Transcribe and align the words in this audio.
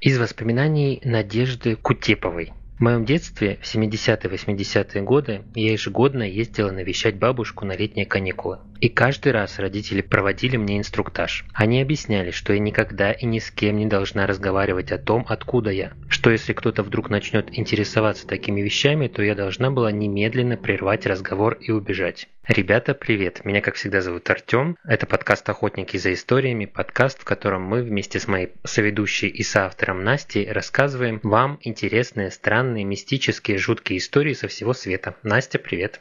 Из 0.00 0.18
воспоминаний 0.18 1.02
Надежды 1.04 1.76
Кутеповой. 1.76 2.54
В 2.78 2.80
моем 2.80 3.04
детстве, 3.04 3.58
в 3.60 3.66
70-80-е 3.66 5.02
годы, 5.02 5.42
я 5.54 5.72
ежегодно 5.72 6.22
ездила 6.22 6.70
навещать 6.70 7.18
бабушку 7.18 7.66
на 7.66 7.76
летние 7.76 8.06
каникулы. 8.06 8.60
И 8.80 8.88
каждый 8.88 9.32
раз 9.32 9.58
родители 9.58 10.00
проводили 10.00 10.56
мне 10.56 10.78
инструктаж. 10.78 11.44
Они 11.52 11.82
объясняли, 11.82 12.30
что 12.30 12.54
я 12.54 12.58
никогда 12.58 13.12
и 13.12 13.26
ни 13.26 13.38
с 13.38 13.50
кем 13.50 13.76
не 13.76 13.84
должна 13.84 14.26
разговаривать 14.26 14.90
о 14.90 14.96
том, 14.96 15.26
откуда 15.28 15.70
я. 15.70 15.92
Что 16.08 16.30
если 16.30 16.54
кто-то 16.54 16.82
вдруг 16.82 17.10
начнет 17.10 17.58
интересоваться 17.58 18.26
такими 18.26 18.62
вещами, 18.62 19.08
то 19.08 19.22
я 19.22 19.34
должна 19.34 19.70
была 19.70 19.92
немедленно 19.92 20.56
прервать 20.56 21.04
разговор 21.04 21.58
и 21.60 21.70
убежать. 21.70 22.26
Ребята, 22.48 22.94
привет! 22.94 23.44
Меня, 23.44 23.60
как 23.60 23.74
всегда, 23.74 24.00
зовут 24.00 24.28
Артем. 24.30 24.78
Это 24.84 25.06
подкаст 25.06 25.46
«Охотники 25.50 25.98
за 25.98 26.14
историями», 26.14 26.64
подкаст, 26.64 27.20
в 27.20 27.24
котором 27.24 27.62
мы 27.62 27.82
вместе 27.82 28.18
с 28.18 28.26
моей 28.26 28.52
соведущей 28.64 29.28
и 29.28 29.42
соавтором 29.42 30.04
Настей 30.04 30.50
рассказываем 30.50 31.20
вам 31.22 31.58
интересные, 31.62 32.30
странные, 32.30 32.84
мистические, 32.84 33.58
жуткие 33.58 33.98
истории 33.98 34.32
со 34.32 34.48
всего 34.48 34.72
света. 34.72 35.16
Настя, 35.22 35.58
привет! 35.58 36.00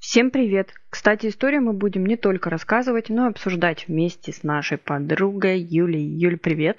Всем 0.00 0.30
привет! 0.30 0.72
Кстати, 0.90 1.26
историю 1.26 1.60
мы 1.62 1.72
будем 1.72 2.06
не 2.06 2.16
только 2.16 2.50
рассказывать, 2.50 3.08
но 3.08 3.26
и 3.26 3.30
обсуждать 3.30 3.88
вместе 3.88 4.32
с 4.32 4.44
нашей 4.44 4.78
подругой 4.78 5.60
Юлей. 5.60 6.04
Юль, 6.04 6.38
привет! 6.38 6.78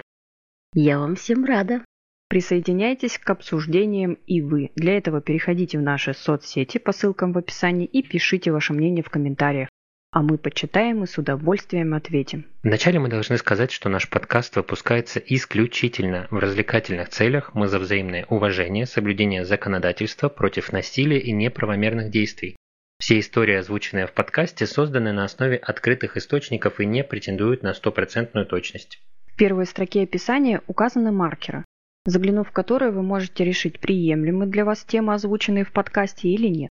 Я 0.72 0.98
вам 0.98 1.16
всем 1.16 1.44
рада! 1.44 1.84
Присоединяйтесь 2.30 3.18
к 3.18 3.28
обсуждениям 3.28 4.14
и 4.26 4.40
вы. 4.40 4.70
Для 4.74 4.96
этого 4.96 5.20
переходите 5.20 5.78
в 5.78 5.82
наши 5.82 6.14
соцсети 6.14 6.78
по 6.78 6.92
ссылкам 6.92 7.32
в 7.32 7.38
описании 7.38 7.86
и 7.86 8.02
пишите 8.02 8.52
ваше 8.52 8.72
мнение 8.72 9.04
в 9.04 9.10
комментариях. 9.10 9.68
А 10.12 10.22
мы 10.22 10.38
почитаем 10.38 11.04
и 11.04 11.06
с 11.06 11.18
удовольствием 11.18 11.92
ответим. 11.92 12.46
Вначале 12.62 13.00
мы 13.00 13.08
должны 13.08 13.36
сказать, 13.36 13.70
что 13.70 13.90
наш 13.90 14.08
подкаст 14.08 14.56
выпускается 14.56 15.20
исключительно 15.20 16.26
в 16.30 16.38
развлекательных 16.38 17.10
целях. 17.10 17.54
Мы 17.54 17.68
за 17.68 17.80
взаимное 17.80 18.24
уважение, 18.30 18.86
соблюдение 18.86 19.44
законодательства 19.44 20.30
против 20.30 20.72
насилия 20.72 21.20
и 21.20 21.32
неправомерных 21.32 22.10
действий. 22.10 22.56
Все 23.00 23.18
истории, 23.18 23.54
озвученные 23.54 24.06
в 24.06 24.12
подкасте, 24.12 24.66
созданы 24.66 25.12
на 25.12 25.24
основе 25.24 25.56
открытых 25.56 26.18
источников 26.18 26.80
и 26.80 26.86
не 26.86 27.02
претендуют 27.02 27.62
на 27.62 27.72
стопроцентную 27.72 28.44
точность. 28.44 29.00
В 29.26 29.36
первой 29.36 29.64
строке 29.64 30.02
описания 30.02 30.60
указаны 30.66 31.10
маркеры, 31.10 31.64
заглянув 32.04 32.48
в 32.48 32.52
которые 32.52 32.92
вы 32.92 33.02
можете 33.02 33.42
решить, 33.42 33.80
приемлемы 33.80 34.46
для 34.46 34.66
вас 34.66 34.84
темы, 34.84 35.14
озвученные 35.14 35.64
в 35.64 35.72
подкасте 35.72 36.28
или 36.28 36.48
нет. 36.48 36.68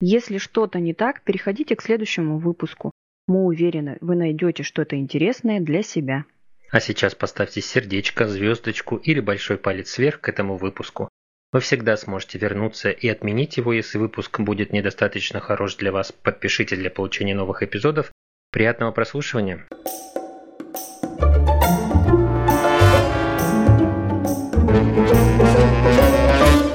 Если 0.00 0.38
что-то 0.38 0.78
не 0.78 0.94
так, 0.94 1.22
переходите 1.24 1.74
к 1.74 1.82
следующему 1.82 2.38
выпуску. 2.38 2.92
Мы 3.26 3.44
уверены, 3.44 3.98
вы 4.00 4.14
найдете 4.14 4.62
что-то 4.62 4.94
интересное 4.94 5.58
для 5.58 5.82
себя. 5.82 6.26
А 6.70 6.78
сейчас 6.78 7.16
поставьте 7.16 7.60
сердечко, 7.60 8.28
звездочку 8.28 8.96
или 8.96 9.18
большой 9.18 9.58
палец 9.58 9.98
вверх 9.98 10.20
к 10.20 10.28
этому 10.28 10.58
выпуску. 10.58 11.08
Вы 11.52 11.60
всегда 11.60 11.98
сможете 11.98 12.38
вернуться 12.38 12.88
и 12.88 13.08
отменить 13.08 13.58
его, 13.58 13.74
если 13.74 13.98
выпуск 13.98 14.40
будет 14.40 14.72
недостаточно 14.72 15.38
хорош 15.38 15.76
для 15.76 15.92
вас. 15.92 16.10
Подпишите 16.10 16.76
для 16.76 16.88
получения 16.88 17.34
новых 17.34 17.62
эпизодов. 17.62 18.10
Приятного 18.50 18.90
прослушивания! 18.90 19.66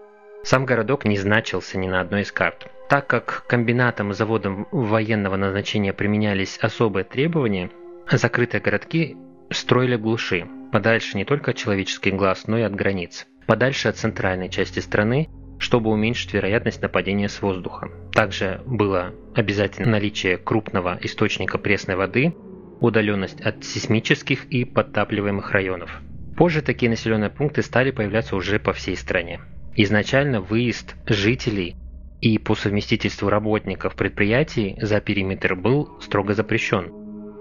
Сам 0.45 0.65
городок 0.65 1.05
не 1.05 1.17
значился 1.17 1.79
ни 1.79 1.87
на 1.87 2.01
одной 2.01 2.21
из 2.21 2.31
карт. 2.31 2.67
Так 2.87 3.07
как 3.07 3.45
комбинатам 3.47 4.11
и 4.11 4.13
заводам 4.13 4.67
военного 4.71 5.37
назначения 5.37 5.91
применялись 5.91 6.59
особые 6.59 7.03
требования, 7.03 7.71
закрытые 8.11 8.61
городки 8.61 9.17
строили 9.49 9.95
глуши, 9.95 10.45
подальше 10.71 11.17
не 11.17 11.25
только 11.25 11.49
от 11.49 11.57
человеческих 11.57 12.13
глаз, 12.13 12.45
но 12.45 12.59
и 12.59 12.61
от 12.61 12.75
границ, 12.75 13.25
подальше 13.47 13.87
от 13.87 13.97
центральной 13.97 14.49
части 14.49 14.81
страны, 14.81 15.29
чтобы 15.57 15.89
уменьшить 15.89 16.33
вероятность 16.33 16.83
нападения 16.83 17.27
с 17.27 17.41
воздуха. 17.41 17.89
Также 18.13 18.61
было 18.67 19.15
обязательно 19.33 19.93
наличие 19.93 20.37
крупного 20.37 20.99
источника 21.01 21.57
пресной 21.57 21.95
воды, 21.95 22.35
удаленность 22.81 23.41
от 23.41 23.63
сейсмических 23.63 24.45
и 24.45 24.63
подтапливаемых 24.63 25.49
районов. 25.49 26.01
Позже 26.37 26.61
такие 26.61 26.91
населенные 26.91 27.31
пункты 27.31 27.63
стали 27.63 27.89
появляться 27.89 28.35
уже 28.35 28.59
по 28.59 28.73
всей 28.73 28.95
стране. 28.95 29.39
Изначально 29.77 30.39
выезд 30.39 30.95
жителей 31.05 31.75
и 32.21 32.37
по 32.37 32.55
совместительству 32.55 33.27
работников 33.27 33.95
предприятий 33.95 34.77
за 34.81 35.01
периметр 35.01 35.55
был 35.55 35.99
строго 35.99 36.33
запрещен. 36.33 36.91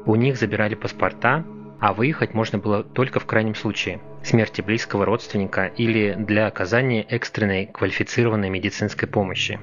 У 0.04 0.16
них 0.16 0.36
забирали 0.36 0.74
паспорта, 0.74 1.44
а 1.80 1.94
выехать 1.94 2.34
можно 2.34 2.58
было 2.58 2.82
только 2.82 3.20
в 3.20 3.26
крайнем 3.26 3.54
случае– 3.54 4.00
смерти 4.24 4.62
близкого 4.62 5.04
родственника 5.04 5.66
или 5.66 6.16
для 6.18 6.48
оказания 6.48 7.02
экстренной 7.02 7.66
квалифицированной 7.66 8.50
медицинской 8.50 9.06
помощи, 9.06 9.60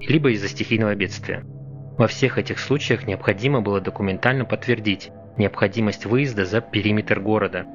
либо 0.00 0.30
из-за 0.30 0.46
стихийного 0.46 0.94
бедствия. 0.94 1.42
Во 1.98 2.06
всех 2.06 2.38
этих 2.38 2.60
случаях 2.60 3.08
необходимо 3.08 3.62
было 3.62 3.80
документально 3.80 4.44
подтвердить 4.44 5.10
необходимость 5.38 6.06
выезда 6.06 6.44
за 6.44 6.60
периметр 6.60 7.18
города, 7.18 7.66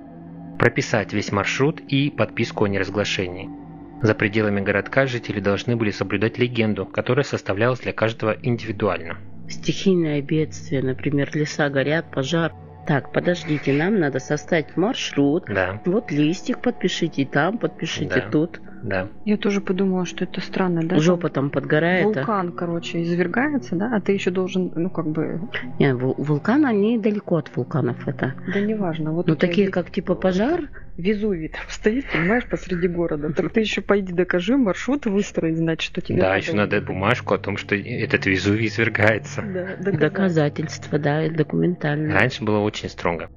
прописать 0.57 1.11
весь 1.11 1.33
маршрут 1.33 1.81
и 1.81 2.09
подписку 2.09 2.63
о 2.63 2.69
неразглашении– 2.69 3.49
за 4.01 4.15
пределами 4.15 4.61
городка 4.61 5.05
жители 5.05 5.39
должны 5.39 5.75
были 5.75 5.91
соблюдать 5.91 6.37
легенду, 6.37 6.85
которая 6.85 7.23
составлялась 7.23 7.79
для 7.79 7.93
каждого 7.93 8.35
индивидуально. 8.41 9.17
Стихийное 9.49 10.21
бедствие, 10.21 10.81
например, 10.81 11.29
леса 11.33 11.69
горят, 11.69 12.09
пожар. 12.11 12.53
Так, 12.87 13.11
подождите, 13.11 13.73
нам 13.73 13.99
надо 13.99 14.19
составить 14.19 14.75
маршрут. 14.75 15.45
Да. 15.47 15.81
Вот 15.85 16.11
листик 16.11 16.61
подпишите 16.61 17.25
там, 17.25 17.57
подпишите 17.57 18.21
Да. 18.21 18.29
тут. 18.29 18.59
Да. 18.83 19.09
Я 19.25 19.37
тоже 19.37 19.61
подумала, 19.61 20.05
что 20.05 20.23
это 20.23 20.41
странно, 20.41 20.81
да? 20.83 20.97
Жопа 20.99 21.29
там 21.29 21.49
подгорает. 21.49 22.05
а- 22.05 22.19
Вулкан, 22.19 22.51
короче, 22.51 23.03
извергается, 23.03 23.75
да? 23.75 23.95
А 23.95 24.01
ты 24.01 24.13
еще 24.13 24.31
должен, 24.31 24.71
ну, 24.75 24.89
как 24.89 25.07
бы, 25.07 25.41
Не, 25.79 25.93
вул- 25.93 26.15
вулкан, 26.17 26.65
они 26.65 26.97
далеко 26.97 27.37
от 27.37 27.55
вулканов 27.55 28.07
это. 28.07 28.35
да 28.53 28.59
неважно. 28.59 29.11
Вот 29.11 29.27
Ну, 29.27 29.35
такие, 29.35 29.63
есть 29.63 29.73
как 29.73 29.91
типа 29.91 30.15
пожар, 30.15 30.69
Везувий 30.97 31.47
там 31.47 31.61
стоит, 31.69 32.05
понимаешь, 32.11 32.45
посреди 32.47 32.87
города. 32.87 33.31
Так 33.33 33.51
ты 33.53 33.61
еще 33.61 33.81
пойди 33.81 34.13
докажи 34.13 34.57
маршрут 34.57 35.05
выстроить, 35.05 35.57
значит, 35.57 35.81
что 35.89 36.01
тебе 36.01 36.19
Да, 36.21 36.35
еще 36.35 36.53
надо 36.53 36.81
бумажку 36.81 37.33
о 37.33 37.37
том, 37.39 37.57
что 37.57 37.75
этот 37.75 38.25
Везувий 38.25 38.67
извергается. 38.67 39.41
Да, 39.41 39.91
доказательства, 39.91 40.99
да, 40.99 41.27
документально. 41.29 42.13
Раньше 42.13 42.43
было 42.43 42.59
очень 42.59 42.89
строго. 42.89 43.29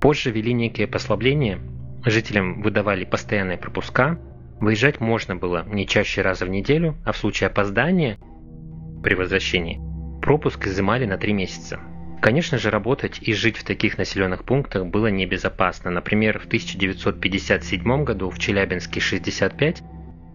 Позже 0.00 0.30
ввели 0.30 0.52
некие 0.52 0.86
послабления, 0.86 1.58
жителям 2.04 2.62
выдавали 2.62 3.04
постоянные 3.04 3.58
пропуска, 3.58 4.18
выезжать 4.60 5.00
можно 5.00 5.36
было 5.36 5.64
не 5.66 5.86
чаще 5.86 6.22
раза 6.22 6.44
в 6.44 6.50
неделю, 6.50 6.96
а 7.04 7.12
в 7.12 7.16
случае 7.16 7.48
опоздания 7.48 8.18
при 9.02 9.14
возвращении 9.14 9.80
пропуск 10.20 10.66
изымали 10.66 11.06
на 11.06 11.16
три 11.16 11.32
месяца. 11.32 11.80
Конечно 12.20 12.58
же, 12.58 12.70
работать 12.70 13.18
и 13.22 13.32
жить 13.32 13.56
в 13.56 13.64
таких 13.64 13.96
населенных 13.96 14.44
пунктах 14.44 14.86
было 14.86 15.06
небезопасно. 15.06 15.90
Например, 15.90 16.38
в 16.38 16.46
1957 16.46 18.04
году 18.04 18.28
в 18.28 18.38
Челябинске 18.38 19.00
65 19.00 19.82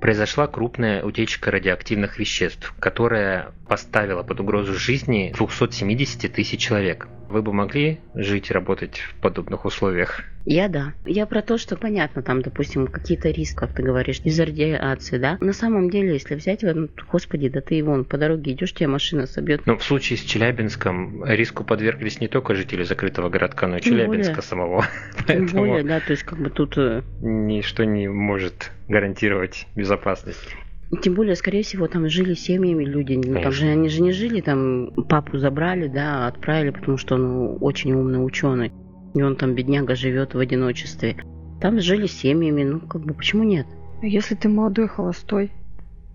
произошла 0.01 0.47
крупная 0.47 1.03
утечка 1.03 1.51
радиоактивных 1.51 2.17
веществ, 2.17 2.73
которая 2.79 3.53
поставила 3.67 4.23
под 4.23 4.39
угрозу 4.39 4.73
жизни 4.73 5.31
270 5.35 6.33
тысяч 6.33 6.59
человек. 6.59 7.07
Вы 7.29 7.41
бы 7.41 7.53
могли 7.53 7.99
жить 8.13 8.49
и 8.49 8.53
работать 8.53 8.99
в 8.99 9.15
подобных 9.21 9.65
условиях? 9.65 10.23
Я 10.45 10.67
да. 10.67 10.93
Я 11.05 11.25
про 11.25 11.41
то, 11.41 11.57
что 11.57 11.75
понятно, 11.75 12.21
там, 12.21 12.41
допустим, 12.41 12.85
какие-то 12.85 13.29
риски, 13.29 13.55
как 13.55 13.73
ты 13.73 13.81
говоришь, 13.81 14.21
из 14.23 14.39
радиации, 14.39 15.17
да. 15.17 15.37
На 15.41 15.53
самом 15.53 15.89
деле, 15.89 16.13
если 16.13 16.35
взять, 16.35 16.61
ну, 16.61 16.87
господи, 17.11 17.49
да 17.49 17.61
ты 17.61 17.83
вон 17.83 18.05
по 18.05 18.17
дороге 18.17 18.51
идешь, 18.51 18.73
тебя 18.73 18.87
машина 18.87 19.25
собьет. 19.25 19.65
Ну, 19.65 19.77
в 19.77 19.83
случае 19.83 20.17
с 20.17 20.21
Челябинском 20.21 21.25
риску 21.25 21.63
подверглись 21.63 22.19
не 22.19 22.27
только 22.27 22.53
жители 22.53 22.83
закрытого 22.83 23.29
городка, 23.29 23.67
но 23.67 23.77
и 23.77 23.81
Челябинска 23.81 24.35
более, 24.35 24.41
самого. 24.43 24.85
Тем 25.27 25.47
более, 25.47 25.83
да, 25.83 25.99
то 25.99 26.11
есть 26.11 26.23
как 26.23 26.39
бы 26.39 26.51
тут... 26.51 26.77
Э, 26.77 27.01
Ничто 27.21 27.83
не 27.83 28.07
может 28.07 28.71
гарантировать 28.87 29.67
безопасность. 29.75 30.55
Тем 31.01 31.15
более, 31.15 31.35
скорее 31.35 31.63
всего, 31.63 31.87
там 31.87 32.07
жили 32.09 32.33
семьями 32.33 32.85
люди. 32.85 33.13
Ну, 33.13 33.41
там 33.41 33.51
же 33.51 33.67
они 33.67 33.89
же 33.89 34.01
не 34.01 34.11
жили, 34.11 34.41
там 34.41 34.91
папу 35.09 35.37
забрали, 35.37 35.87
да, 35.87 36.27
отправили, 36.27 36.69
потому 36.69 36.97
что 36.97 37.15
он 37.15 37.57
очень 37.61 37.93
умный 37.93 38.23
ученый. 38.23 38.71
И 39.15 39.21
он 39.21 39.35
там, 39.35 39.55
бедняга, 39.55 39.95
живет 39.95 40.35
в 40.35 40.39
одиночестве. 40.39 41.17
Там 41.61 41.79
жили 41.79 42.05
семьями, 42.05 42.63
ну, 42.63 42.79
как 42.81 43.01
бы, 43.01 43.13
почему 43.13 43.43
нет? 43.43 43.65
Если 44.01 44.35
ты 44.35 44.49
молодой 44.49 44.87
холостой. 44.87 45.51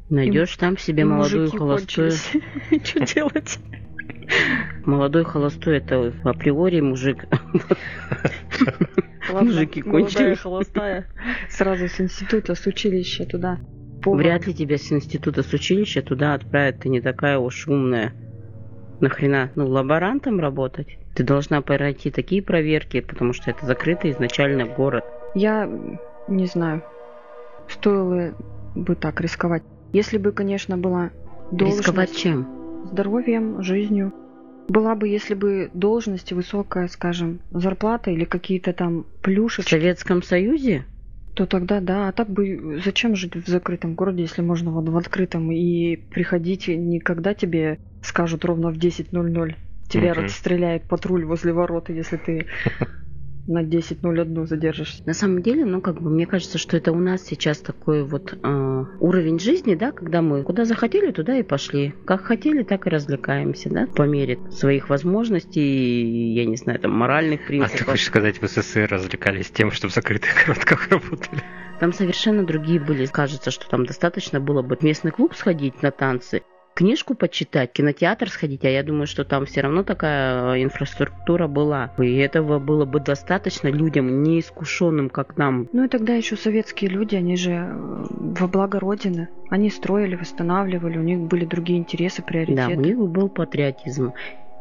Найдешь 0.08 0.56
там 0.56 0.76
себе 0.76 1.05
молодую 1.05 1.50
холостую. 1.50 2.12
Что 2.12 3.00
делать? 3.14 3.58
Молодой 4.84 5.25
холостой 5.25 5.78
это 5.78 6.12
априори 6.25 6.81
мужик. 6.81 7.25
Мужики 9.32 9.82
кончились. 9.82 10.38
холостая. 10.38 11.06
Сразу 11.49 11.88
с 11.88 12.00
института, 12.00 12.55
с 12.55 12.66
училища 12.66 13.25
туда. 13.25 13.58
Вряд 14.05 14.47
ли 14.47 14.55
тебя 14.55 14.79
с 14.79 14.91
института, 14.93 15.43
с 15.43 15.52
училища 15.52 16.02
туда 16.02 16.35
отправят. 16.35 16.81
Ты 16.81 16.88
не 16.88 17.00
такая 17.00 17.38
уж 17.38 17.69
умная. 17.69 18.12
Нахрена? 19.00 19.50
Ну, 19.55 19.67
лаборантом 19.67 20.41
работать? 20.41 20.99
Ты 21.14 21.25
должна 21.25 21.61
пройти 21.62 22.11
такие 22.11 22.43
проверки, 22.43 23.00
потому 23.00 23.32
что 23.32 23.50
это 23.50 23.67
закрытый 23.67 24.12
изначально 24.12 24.67
город. 24.67 25.05
Я 25.35 25.70
не 26.29 26.47
знаю, 26.47 26.82
стоило 27.69 28.35
бы 28.75 28.94
так 28.94 29.20
рисковать. 29.20 29.62
Если 29.93 30.19
бы, 30.19 30.32
конечно, 30.32 30.76
была 30.79 31.11
должность... 31.50 31.81
Рисковать 31.81 32.17
чем? 32.17 32.87
Здоровьем, 32.93 33.62
жизнью. 33.62 34.12
Была 34.69 34.94
бы, 34.94 35.08
если 35.08 35.35
бы 35.35 35.70
должность 35.75 36.32
высокая, 36.32 36.87
скажем, 36.88 37.41
зарплата 37.50 38.11
или 38.11 38.25
какие-то 38.25 38.73
там 38.73 39.05
плюшечки. 39.23 39.69
В 39.69 39.70
Советском 39.70 40.23
Союзе? 40.23 40.85
То 41.35 41.47
тогда 41.47 41.81
да, 41.81 42.09
а 42.09 42.12
так 42.12 42.29
бы 42.29 42.81
зачем 42.85 43.15
жить 43.15 43.37
в 43.37 43.49
закрытом 43.49 43.94
городе, 43.94 44.23
если 44.23 44.43
можно 44.43 44.71
вот 44.71 44.88
в 44.88 44.97
открытом 44.97 45.50
и 45.53 45.97
приходить 45.97 46.69
никогда 46.69 47.35
тебе 47.35 47.79
скажут 48.03 48.44
ровно 48.44 48.71
в 48.71 48.79
10.00. 48.79 49.55
Тебя 49.88 50.11
mm-hmm. 50.11 50.23
расстреляет 50.23 50.85
патруль 50.85 51.25
возле 51.25 51.53
ворота, 51.53 51.93
если 51.93 52.17
ты 52.17 52.47
на 53.46 53.62
10.01 53.62 54.46
задержишься. 54.46 55.02
На 55.06 55.14
самом 55.14 55.42
деле, 55.42 55.64
ну, 55.64 55.81
как 55.81 56.00
бы, 56.00 56.10
мне 56.10 56.26
кажется, 56.26 56.58
что 56.58 56.76
это 56.76 56.92
у 56.92 56.98
нас 56.98 57.22
сейчас 57.22 57.58
такой 57.58 58.04
вот 58.04 58.32
э, 58.32 58.84
уровень 59.00 59.38
жизни, 59.38 59.75
да, 59.75 59.92
когда 59.92 60.22
мы 60.22 60.42
куда 60.42 60.64
захотели, 60.64 61.10
туда 61.10 61.37
и 61.37 61.42
пошли. 61.42 61.94
Как 62.04 62.22
хотели, 62.22 62.62
так 62.62 62.87
и 62.87 62.90
развлекаемся, 62.90 63.70
да, 63.70 63.87
по 63.87 64.02
мере 64.02 64.38
своих 64.50 64.88
возможностей, 64.88 66.32
я 66.34 66.44
не 66.44 66.56
знаю, 66.56 66.78
там, 66.81 66.92
моральных 66.92 67.46
принципов. 67.46 67.75
А 67.75 67.78
ты 67.78 67.84
хочешь 67.84 68.06
сказать, 68.06 68.40
в 68.40 68.46
СССР 68.46 68.88
развлекались 68.90 69.50
тем, 69.50 69.70
что 69.70 69.88
в 69.88 69.92
закрытых 69.92 70.31
городках 70.46 70.88
работали? 70.88 71.42
Там 71.81 71.92
совершенно 71.92 72.44
другие 72.44 72.78
были. 72.78 73.06
Кажется, 73.06 73.50
что 73.50 73.69
там 73.69 73.87
достаточно 73.87 74.38
было 74.38 74.62
бы 74.62 74.76
в 74.76 74.82
местный 74.82 75.10
клуб 75.10 75.34
сходить 75.34 75.82
на 75.82 75.90
танцы, 75.90 76.42
книжку 76.81 77.15
почитать, 77.15 77.73
кинотеатр 77.75 78.31
сходить, 78.31 78.65
а 78.65 78.71
я 78.71 78.82
думаю, 78.82 79.06
что 79.06 79.23
там 79.27 79.44
все 79.44 79.61
равно 79.61 79.82
такая 79.82 80.55
э, 80.55 80.62
инфраструктура 80.62 81.47
была. 81.47 81.93
И 81.99 82.17
этого 82.17 82.59
было 82.59 82.87
бы 82.87 83.00
достаточно 83.00 83.69
людям, 83.69 84.23
неискушенным, 84.23 85.11
как 85.11 85.37
нам. 85.37 85.69
Ну 85.75 85.85
и 85.85 85.88
тогда 85.88 86.15
еще 86.15 86.37
советские 86.37 86.91
люди, 86.91 87.17
они 87.17 87.37
же 87.37 87.50
э, 87.50 88.06
во 88.09 88.49
благо 88.49 88.81
Родины. 88.81 89.29
Они 89.50 89.69
строили, 89.69 90.15
восстанавливали, 90.15 90.97
у 90.97 91.03
них 91.03 91.21
были 91.21 91.44
другие 91.44 91.79
интересы, 91.79 92.23
приоритеты. 92.23 92.75
Да, 92.75 92.81
у 92.81 92.83
них 92.83 92.97
был 92.97 93.29
патриотизм. 93.29 94.15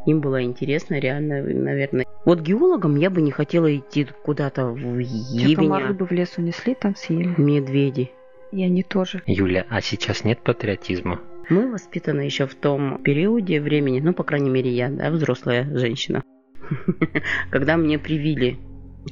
Им 0.06 0.19
было 0.19 0.44
интересно, 0.44 1.00
реально, 1.00 1.42
наверное. 1.42 2.06
Вот 2.25 2.42
геологам 2.42 2.98
я 2.98 3.10
бы 3.10 3.22
не 3.22 3.31
хотела 3.31 3.74
идти 3.74 4.06
куда-то 4.25 4.65
в 4.65 5.00
Евиня. 5.00 5.48
Те 5.48 5.56
комары 5.56 5.94
бы 5.94 6.06
в 6.06 6.12
лес 6.12 6.33
унесли, 6.38 6.75
там 6.75 6.98
съели. 6.98 7.33
Медведи. 7.38 8.12
И 8.51 8.62
они 8.62 8.83
тоже. 8.83 9.22
Юля, 9.25 9.65
а 9.69 9.80
сейчас 9.80 10.25
нет 10.25 10.42
патриотизма? 10.42 11.22
Мы 11.50 11.72
воспитаны 11.72 12.22
еще 12.22 12.46
в 12.46 12.54
том 12.54 13.01
периоде 13.01 13.60
времени, 13.60 14.00
ну, 14.00 14.13
по 14.13 14.24
крайней 14.24 14.51
мере, 14.51 14.72
я, 14.72 14.90
да, 14.90 15.10
взрослая 15.10 15.68
женщина, 15.78 16.24
когда 17.50 17.75
мне 17.75 17.98
привили 17.98 18.60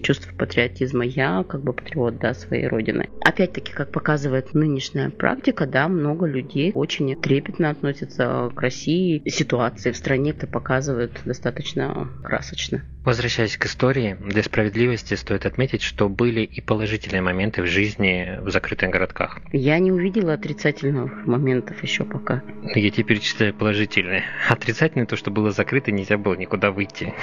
чувство 0.01 0.31
патриотизма. 0.35 1.05
Я 1.05 1.43
как 1.47 1.61
бы 1.61 1.73
патриот, 1.73 2.17
да, 2.19 2.33
своей 2.33 2.67
родины. 2.67 3.09
Опять-таки, 3.23 3.73
как 3.73 3.91
показывает 3.91 4.53
нынешняя 4.53 5.09
практика, 5.09 5.65
да, 5.65 5.87
много 5.87 6.25
людей 6.25 6.71
очень 6.73 7.15
трепетно 7.15 7.69
относятся 7.69 8.51
к 8.55 8.61
России. 8.61 9.21
Ситуации 9.27 9.91
в 9.91 9.97
стране 9.97 10.31
это 10.31 10.47
показывает 10.47 11.11
достаточно 11.25 12.09
красочно. 12.23 12.83
Возвращаясь 13.03 13.55
к 13.55 13.65
истории, 13.65 14.17
для 14.19 14.43
справедливости 14.43 15.13
стоит 15.13 15.45
отметить, 15.45 15.81
что 15.81 16.09
были 16.09 16.41
и 16.41 16.59
положительные 16.59 17.21
моменты 17.21 17.61
в 17.61 17.65
жизни 17.65 18.37
в 18.41 18.49
закрытых 18.49 18.89
городках. 18.89 19.39
Я 19.53 19.79
не 19.79 19.93
увидела 19.93 20.33
отрицательных 20.33 21.25
моментов 21.25 21.81
еще 21.83 22.03
пока. 22.03 22.43
Я 22.75 22.89
тебе 22.89 23.03
перечисляю 23.05 23.53
положительные. 23.53 24.23
Отрицательные 24.49 25.05
то, 25.05 25.15
что 25.15 25.31
было 25.31 25.51
закрыто, 25.51 25.91
нельзя 25.91 26.17
было 26.17 26.33
никуда 26.33 26.71
выйти. 26.71 27.13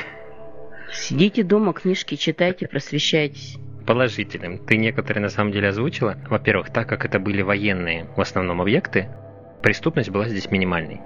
Сидите 0.95 1.43
дома, 1.43 1.73
книжки 1.73 2.15
читайте, 2.15 2.67
просвещайтесь. 2.69 3.59
Положительным. 3.87 4.59
Ты 4.59 4.77
некоторые 4.77 5.23
на 5.23 5.29
самом 5.29 5.53
деле 5.53 5.69
озвучила. 5.69 6.17
Во-первых, 6.31 6.71
так 6.71 6.89
как 6.89 7.05
это 7.05 7.19
были 7.19 7.43
военные 7.43 8.07
в 8.17 8.21
основном 8.21 8.63
объекты, 8.63 9.09
преступность 9.63 10.11
была 10.11 10.29
здесь 10.29 10.51
минимальной. 10.51 11.01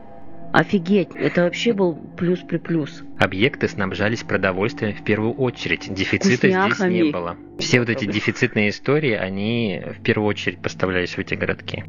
Офигеть, 0.52 1.10
это 1.14 1.42
вообще 1.42 1.72
был 1.72 1.94
плюс 2.16 2.40
при 2.40 2.56
плюс. 2.56 3.02
Объекты 3.18 3.68
снабжались 3.68 4.22
продовольствием 4.22 4.94
в 4.94 5.04
первую 5.04 5.34
очередь. 5.34 5.92
Дефицита 5.92 6.48
здесь 6.48 6.80
не 6.80 7.10
было. 7.10 7.36
Все 7.58 7.80
вот 7.80 7.90
эти 7.90 8.06
дефицитные 8.06 8.70
истории, 8.70 9.12
они 9.12 9.82
в 9.98 10.02
первую 10.02 10.28
очередь 10.28 10.62
поставлялись 10.62 11.14
в 11.14 11.18
эти 11.18 11.34
городки. 11.34 11.84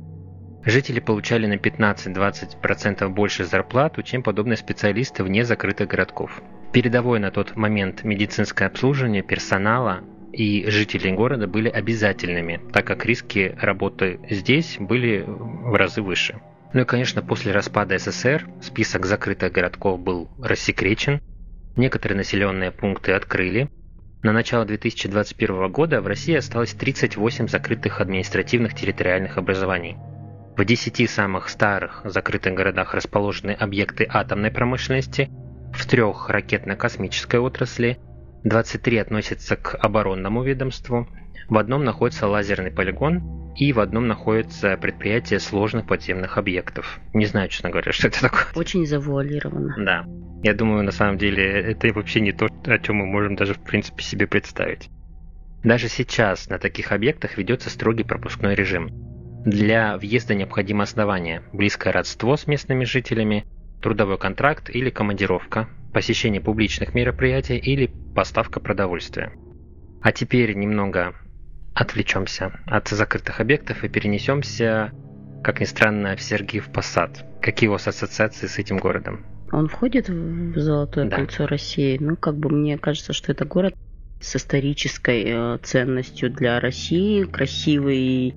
Жители 0.65 0.99
получали 0.99 1.47
на 1.47 1.55
15-20% 1.55 3.07
больше 3.09 3.45
зарплату, 3.45 4.03
чем 4.03 4.23
подобные 4.23 4.57
специалисты 4.57 5.23
вне 5.23 5.45
закрытых 5.45 5.87
городков. 5.87 6.41
Передовое 6.71 7.19
на 7.19 7.31
тот 7.31 7.55
момент 7.55 8.03
медицинское 8.03 8.65
обслуживание 8.65 9.23
персонала 9.23 10.03
и 10.31 10.69
жителей 10.69 11.13
города 11.13 11.47
были 11.47 11.67
обязательными, 11.67 12.61
так 12.71 12.85
как 12.85 13.05
риски 13.05 13.55
работы 13.59 14.19
здесь 14.29 14.77
были 14.79 15.23
в 15.25 15.73
разы 15.73 16.03
выше. 16.03 16.39
Ну 16.73 16.81
и, 16.81 16.85
конечно, 16.85 17.23
после 17.23 17.53
распада 17.53 17.97
СССР 17.97 18.47
список 18.61 19.07
закрытых 19.07 19.51
городков 19.51 19.99
был 19.99 20.29
рассекречен, 20.39 21.21
некоторые 21.75 22.17
населенные 22.17 22.71
пункты 22.71 23.13
открыли. 23.13 23.71
На 24.21 24.31
начало 24.31 24.65
2021 24.65 25.71
года 25.71 26.01
в 26.01 26.07
России 26.07 26.35
осталось 26.35 26.73
38 26.73 27.47
закрытых 27.47 27.99
административных 27.99 28.75
территориальных 28.75 29.39
образований. 29.39 29.97
В 30.55 30.63
10 30.63 31.09
самых 31.09 31.49
старых 31.49 32.01
закрытых 32.03 32.53
городах 32.53 32.93
расположены 32.93 33.51
объекты 33.51 34.05
атомной 34.07 34.51
промышленности– 34.51 35.31
в 35.73 35.85
трех 35.85 36.29
ракетно-космической 36.29 37.39
отрасли, 37.39 37.99
23 38.43 38.97
относятся 38.97 39.55
к 39.55 39.75
оборонному 39.75 40.43
ведомству, 40.43 41.07
в 41.49 41.57
одном 41.57 41.83
находится 41.83 42.27
лазерный 42.27 42.71
полигон 42.71 43.53
и 43.55 43.73
в 43.73 43.79
одном 43.79 44.07
находится 44.07 44.77
предприятие 44.77 45.39
сложных 45.39 45.87
подземных 45.87 46.37
объектов. 46.37 46.99
Не 47.13 47.25
знаю, 47.25 47.49
честно 47.49 47.69
говоря, 47.69 47.91
что 47.93 48.07
это 48.07 48.21
такое. 48.21 48.45
Очень 48.55 48.85
завуалировано. 48.85 49.75
Да. 49.77 50.05
Я 50.43 50.53
думаю, 50.53 50.83
на 50.83 50.91
самом 50.91 51.17
деле, 51.17 51.43
это 51.43 51.91
вообще 51.93 52.21
не 52.21 52.31
то, 52.31 52.47
о 52.65 52.79
чем 52.79 52.97
мы 52.97 53.05
можем 53.05 53.35
даже 53.35 53.53
в 53.53 53.59
принципе 53.59 54.03
себе 54.03 54.27
представить. 54.27 54.89
Даже 55.63 55.89
сейчас 55.89 56.49
на 56.49 56.57
таких 56.57 56.93
объектах 56.93 57.37
ведется 57.37 57.69
строгий 57.69 58.03
пропускной 58.03 58.55
режим. 58.55 58.89
Для 59.43 59.97
въезда 59.97 60.35
необходимо 60.35 60.83
основание, 60.83 61.41
близкое 61.51 61.91
родство 61.91 62.37
с 62.37 62.47
местными 62.47 62.85
жителями– 62.85 63.45
трудовой 63.81 64.17
контракт 64.17 64.69
или 64.69 64.89
командировка, 64.89 65.69
посещение 65.93 66.41
публичных 66.41 66.93
мероприятий 66.93 67.57
или 67.57 67.91
поставка 68.15 68.59
продовольствия. 68.59 69.33
А 70.01 70.11
теперь 70.11 70.53
немного 70.53 71.15
отвлечемся 71.73 72.59
от 72.65 72.87
закрытых 72.89 73.39
объектов 73.39 73.83
и 73.83 73.89
перенесемся, 73.89 74.91
как 75.43 75.59
ни 75.59 75.65
странно, 75.65 76.15
в 76.15 76.21
Сергиев 76.21 76.71
Посад. 76.71 77.25
Какие 77.41 77.69
у 77.69 77.73
вас 77.73 77.87
ассоциации 77.87 78.47
с 78.47 78.59
этим 78.59 78.77
городом? 78.77 79.25
Он 79.51 79.67
входит 79.67 80.09
в 80.09 80.59
Золотое 80.59 81.05
да. 81.05 81.17
кольцо 81.17 81.47
России. 81.47 81.97
Ну, 81.99 82.15
как 82.15 82.37
бы 82.37 82.49
мне 82.49 82.77
кажется, 82.77 83.13
что 83.13 83.31
это 83.31 83.45
город 83.45 83.75
с 84.19 84.35
исторической 84.35 85.23
э, 85.25 85.57
ценностью 85.63 86.29
для 86.29 86.59
России, 86.59 87.23
красивый 87.23 88.35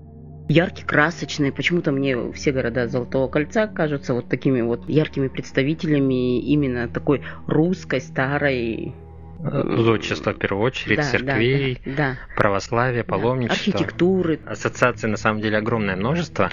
яркий, 0.48 0.84
красочный. 0.84 1.52
Почему-то 1.52 1.92
мне 1.92 2.32
все 2.32 2.52
города 2.52 2.88
Золотого 2.88 3.28
кольца 3.28 3.66
кажутся 3.66 4.14
вот 4.14 4.28
такими 4.28 4.60
вот 4.60 4.88
яркими 4.88 5.28
представителями 5.28 6.40
именно 6.40 6.88
такой 6.88 7.22
русской, 7.46 8.00
старой 8.00 8.94
Зодчество 9.42 10.32
в 10.32 10.38
первую 10.38 10.64
очередь, 10.64 10.98
да, 10.98 11.02
церквей, 11.02 11.80
да, 11.84 11.90
да, 11.90 11.96
да. 11.96 12.18
православие, 12.36 13.02
паломничество. 13.02 13.72
Архитектуры. 13.72 14.38
Ассоциаций 14.46 15.10
на 15.10 15.16
самом 15.16 15.40
деле 15.40 15.58
огромное 15.58 15.96
множество. 15.96 16.50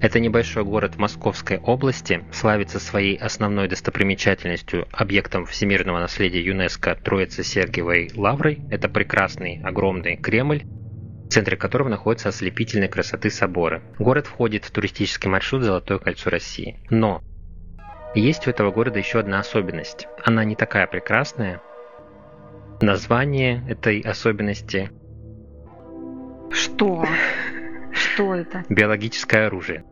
Это 0.00 0.18
небольшой 0.18 0.64
город 0.64 0.98
Московской 0.98 1.58
области, 1.58 2.24
славится 2.32 2.80
своей 2.80 3.14
основной 3.14 3.68
достопримечательностью, 3.68 4.88
объектом 4.90 5.46
всемирного 5.46 6.00
наследия 6.00 6.42
ЮНЕСКО 6.44 6.98
Троицы-Сергиевой 7.04 8.10
Лаврой. 8.16 8.62
Это 8.68 8.88
прекрасный, 8.88 9.60
огромный 9.62 10.16
Кремль, 10.16 10.64
в 11.32 11.34
центре 11.34 11.56
которого 11.56 11.88
находятся 11.88 12.28
ослепительной 12.28 12.88
красоты 12.88 13.30
соборы. 13.30 13.80
Город 13.98 14.26
входит 14.26 14.66
в 14.66 14.70
туристический 14.70 15.30
маршрут 15.30 15.62
«Золотое 15.62 15.98
кольцо 15.98 16.28
России». 16.28 16.78
Но 16.90 17.22
есть 18.14 18.46
у 18.46 18.50
этого 18.50 18.70
города 18.70 18.98
еще 18.98 19.18
одна 19.18 19.40
особенность. 19.40 20.06
Она 20.26 20.44
не 20.44 20.56
такая 20.56 20.86
прекрасная. 20.86 21.62
Название 22.82 23.64
этой 23.66 24.00
особенности... 24.00 24.90
Что? 26.50 27.06
Что 27.92 28.34
это? 28.34 28.64
Биологическое 28.68 29.46
оружие. 29.46 29.86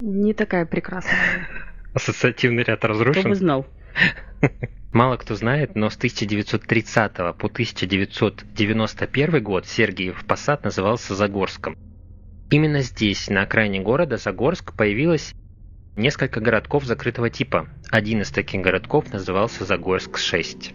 Не 0.00 0.34
такая 0.34 0.66
прекрасная. 0.66 1.48
Ассоциативный 1.94 2.62
ряд 2.62 2.84
разрушен. 2.84 3.22
Кто 3.22 3.28
бы 3.30 3.34
знал. 3.34 3.66
Мало 4.92 5.16
кто 5.16 5.34
знает, 5.34 5.74
но 5.74 5.90
с 5.90 5.96
1930 5.96 7.14
по 7.14 7.46
1991 7.48 9.42
год 9.42 9.66
Сергиев 9.66 10.24
Посад 10.24 10.64
назывался 10.64 11.14
Загорском. 11.14 11.76
Именно 12.50 12.80
здесь, 12.82 13.28
на 13.28 13.42
окраине 13.42 13.80
города 13.80 14.16
Загорск, 14.16 14.76
появилось 14.76 15.34
несколько 15.96 16.40
городков 16.40 16.84
закрытого 16.84 17.30
типа. 17.30 17.68
Один 17.90 18.20
из 18.20 18.30
таких 18.30 18.60
городков 18.60 19.12
назывался 19.12 19.64
Загорск-6. 19.64 20.74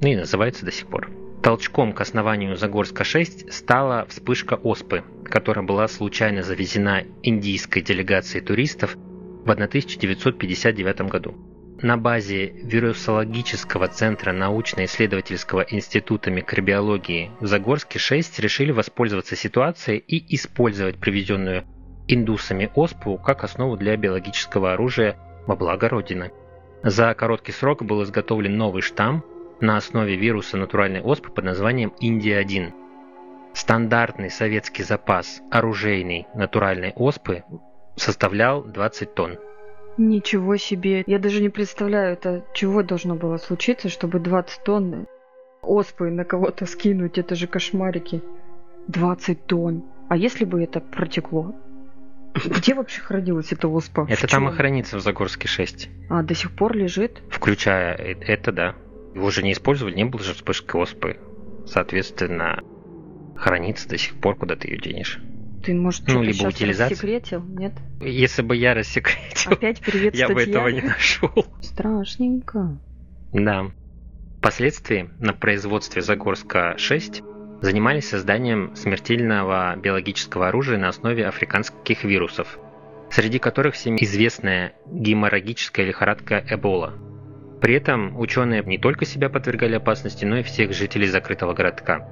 Ну 0.00 0.08
и 0.08 0.16
называется 0.16 0.64
до 0.64 0.72
сих 0.72 0.88
пор. 0.88 1.10
Толчком 1.42 1.92
к 1.92 2.00
основанию 2.00 2.56
Загорска-6 2.56 3.52
стала 3.52 4.06
вспышка 4.08 4.54
оспы, 4.54 5.04
которая 5.24 5.64
была 5.64 5.86
случайно 5.86 6.42
завезена 6.42 7.04
индийской 7.22 7.82
делегацией 7.82 8.44
туристов 8.44 8.96
в 8.96 9.50
1959 9.50 11.02
году. 11.02 11.36
На 11.80 11.96
базе 11.96 12.46
Вирусологического 12.46 13.86
центра 13.86 14.32
научно-исследовательского 14.32 15.60
института 15.60 16.28
микробиологии 16.28 17.30
в 17.38 17.46
Загорске-6 17.46 18.40
решили 18.40 18.72
воспользоваться 18.72 19.36
ситуацией 19.36 19.98
и 19.98 20.34
использовать 20.34 20.98
привезенную 20.98 21.64
индусами 22.08 22.68
оспу 22.74 23.16
как 23.16 23.44
основу 23.44 23.76
для 23.76 23.96
биологического 23.96 24.72
оружия 24.72 25.16
во 25.46 25.54
благо 25.54 25.88
Родины. 25.88 26.32
За 26.82 27.14
короткий 27.14 27.52
срок 27.52 27.84
был 27.84 28.02
изготовлен 28.02 28.56
новый 28.56 28.82
штамм, 28.82 29.24
на 29.60 29.76
основе 29.76 30.16
вируса 30.16 30.56
натуральной 30.56 31.00
оспы 31.00 31.30
под 31.30 31.44
названием 31.44 31.92
Индия-1. 32.00 32.72
Стандартный 33.54 34.30
советский 34.30 34.82
запас 34.82 35.40
оружейной 35.52 36.26
натуральной 36.34 36.92
оспы 36.96 37.44
составлял 37.94 38.64
20 38.64 39.14
тонн. 39.14 39.38
Ничего 39.98 40.56
себе! 40.56 41.02
Я 41.06 41.18
даже 41.18 41.42
не 41.42 41.48
представляю, 41.48 42.12
это 42.12 42.44
чего 42.54 42.82
должно 42.82 43.16
было 43.16 43.36
случиться, 43.36 43.88
чтобы 43.88 44.20
20 44.20 44.62
тонн 44.64 45.06
оспы 45.60 46.10
на 46.10 46.24
кого-то 46.24 46.66
скинуть. 46.66 47.18
Это 47.18 47.34
же 47.34 47.46
кошмарики. 47.48 48.22
20 48.86 49.46
тонн. 49.46 49.84
А 50.08 50.16
если 50.16 50.44
бы 50.44 50.62
это 50.62 50.80
протекло? 50.80 51.54
Где 52.34 52.74
вообще 52.74 53.00
хранилась 53.00 53.52
эта 53.52 53.68
оспа? 53.68 54.06
Это 54.08 54.28
там 54.28 54.48
и 54.48 54.52
хранится 54.52 54.96
в 54.98 55.00
Загорске 55.00 55.48
6. 55.48 55.88
А, 56.08 56.22
до 56.22 56.34
сих 56.34 56.52
пор 56.52 56.76
лежит? 56.76 57.20
Включая 57.28 57.94
это, 57.94 58.52
да. 58.52 58.74
Его 59.14 59.30
же 59.30 59.42
не 59.42 59.52
использовали, 59.52 59.94
не 59.94 60.04
было 60.04 60.22
же 60.22 60.34
вспышки 60.34 60.76
оспы. 60.76 61.18
Соответственно, 61.66 62.62
хранится 63.36 63.88
до 63.88 63.98
сих 63.98 64.14
пор, 64.14 64.36
куда 64.36 64.54
ты 64.54 64.68
ее 64.68 64.78
денешь. 64.78 65.18
Ты, 65.68 65.74
может, 65.74 66.08
ну, 66.08 66.22
либо 66.22 66.46
утилизация. 66.46 66.88
рассекретил, 66.88 67.42
нет? 67.44 67.74
Если 68.00 68.40
бы 68.40 68.56
я 68.56 68.72
рассекретил, 68.72 69.52
Опять 69.52 69.80
привет 69.80 70.14
я 70.14 70.30
бы 70.30 70.40
этого 70.40 70.68
не 70.68 70.80
нашел. 70.80 71.30
Страшненько. 71.60 72.78
Да. 73.34 73.66
Впоследствии 74.38 75.10
на 75.18 75.34
производстве 75.34 76.00
Загорска-6 76.00 77.60
занимались 77.60 78.08
созданием 78.08 78.74
смертельного 78.76 79.76
биологического 79.76 80.48
оружия 80.48 80.78
на 80.78 80.88
основе 80.88 81.26
африканских 81.26 82.02
вирусов, 82.02 82.58
среди 83.10 83.38
которых 83.38 83.74
всем 83.74 83.96
известная 83.96 84.72
геморрагическая 84.86 85.84
лихорадка 85.84 86.42
Эбола– 86.48 86.94
при 87.60 87.74
этом 87.74 88.18
ученые 88.18 88.62
не 88.62 88.78
только 88.78 89.04
себя 89.04 89.28
подвергали 89.28 89.74
опасности, 89.74 90.24
но 90.24 90.38
и 90.38 90.42
всех 90.42 90.72
жителей 90.72 91.08
закрытого 91.08 91.54
городка. 91.54 92.08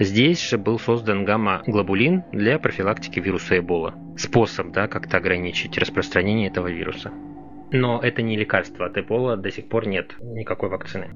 Здесь 0.00 0.48
же 0.48 0.58
был 0.58 0.78
создан 0.78 1.24
гамма-глобулин 1.24 2.22
для 2.30 2.58
профилактики 2.60 3.18
вируса 3.18 3.58
Эбола. 3.58 3.94
Способ, 4.16 4.70
да, 4.70 4.86
как-то 4.86 5.16
ограничить 5.16 5.76
распространение 5.76 6.48
этого 6.48 6.68
вируса. 6.68 7.10
Но 7.72 8.00
это 8.00 8.22
не 8.22 8.36
лекарство, 8.36 8.86
от 8.86 8.96
Эбола 8.96 9.36
до 9.36 9.50
сих 9.50 9.68
пор 9.68 9.88
нет 9.88 10.14
никакой 10.20 10.68
вакцины. 10.68 11.10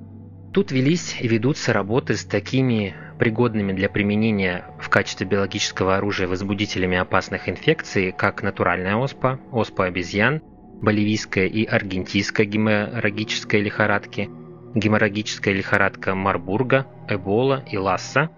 Тут 0.53 0.71
велись 0.71 1.17
и 1.21 1.29
ведутся 1.29 1.73
работы 1.73 2.15
с 2.15 2.25
такими 2.25 2.95
пригодными 3.19 3.73
для 3.73 3.89
применения 3.89 4.65
в 4.81 4.91
качестве 4.91 5.27
биологического 5.27 5.97
оружия 5.97 6.29
возбудителями 6.29 6.99
опасных 6.99 7.49
инфекций, 7.49 8.13
как 8.13 8.43
натуральная 8.43 8.97
оспа, 8.97 9.41
оспа 9.51 9.87
обезьян, 9.87 10.43
боливийская 10.83 11.47
и 11.47 11.65
аргентинская 11.65 12.45
геморрагическая 12.45 13.63
лихорадки, 13.63 14.29
геморрагическая 14.75 15.55
лихорадка 15.55 16.15
Марбурга, 16.15 16.87
Эбола 17.09 17.65
и 17.71 17.79
Ласса, 17.79 18.31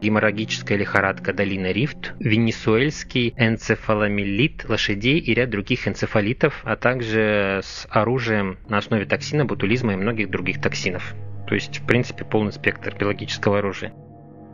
геморрагическая 0.00 0.78
лихорадка 0.78 1.32
долины 1.32 1.72
Рифт, 1.72 2.14
венесуэльский 2.18 3.34
энцефаломелит 3.36 4.68
лошадей 4.68 5.18
и 5.18 5.34
ряд 5.34 5.50
других 5.50 5.88
энцефалитов, 5.88 6.60
а 6.64 6.76
также 6.76 7.60
с 7.62 7.86
оружием 7.90 8.58
на 8.68 8.78
основе 8.78 9.04
токсина, 9.04 9.44
ботулизма 9.44 9.94
и 9.94 9.96
многих 9.96 10.30
других 10.30 10.60
токсинов. 10.60 11.14
То 11.48 11.54
есть, 11.54 11.80
в 11.80 11.86
принципе, 11.86 12.24
полный 12.24 12.52
спектр 12.52 12.94
биологического 12.98 13.58
оружия. 13.58 13.92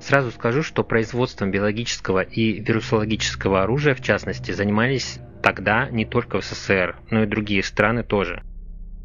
Сразу 0.01 0.31
скажу, 0.31 0.63
что 0.63 0.85
производством 0.85 1.51
биологического 1.51 2.21
и 2.21 2.61
вирусологического 2.61 3.63
оружия, 3.63 3.95
в 3.95 4.03
частности, 4.03 4.51
занимались 4.51 5.21
Тогда 5.43 5.89
не 5.91 6.05
только 6.05 6.41
в 6.41 6.45
СССР, 6.45 6.97
но 7.11 7.25
и 7.25 7.27
другие 7.27 7.65
страны 7.65 8.05
тоже. 8.05 8.43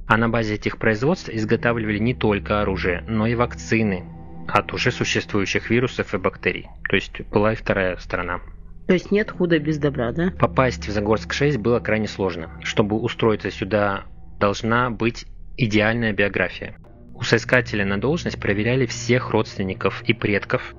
А 0.08 0.18
на 0.18 0.30
базе 0.30 0.54
этих 0.54 0.78
производств 0.78 1.30
изготавливали 1.30 1.98
не 1.98 2.14
только 2.14 2.62
оружие, 2.62 3.04
но 3.08 3.26
и 3.26 3.34
вакцины 3.34 4.06
от 4.48 4.74
уже 4.74 4.92
существующих 4.92 5.70
вирусов 5.70 6.14
и 6.14 6.18
бактерий. 6.18 6.68
То 6.90 6.96
есть 6.96 7.22
была 7.30 7.54
и 7.54 7.56
вторая 7.56 7.98
сторона. 7.98 8.42
То 8.88 8.94
есть 8.94 9.12
нет 9.12 9.32
худа 9.32 9.60
без 9.60 9.78
добра, 9.78 10.14
да? 10.14 10.32
Попасть 10.40 10.88
в 10.88 10.92
Загорск-6 10.92 11.58
было 11.58 11.80
крайне 11.80 12.08
сложно. 12.08 12.52
Чтобы 12.64 12.98
устроиться 12.98 13.52
сюда, 13.52 14.06
должна 14.40 14.90
быть 14.90 15.26
идеальная 15.58 16.14
биография. 16.14 16.78
У 17.14 17.24
соискателя 17.24 17.84
на 17.84 18.00
должность 18.00 18.40
проверяли 18.40 18.86
всех 18.86 19.32
родственников 19.32 20.04
и 20.04 20.14
предков. 20.14 20.74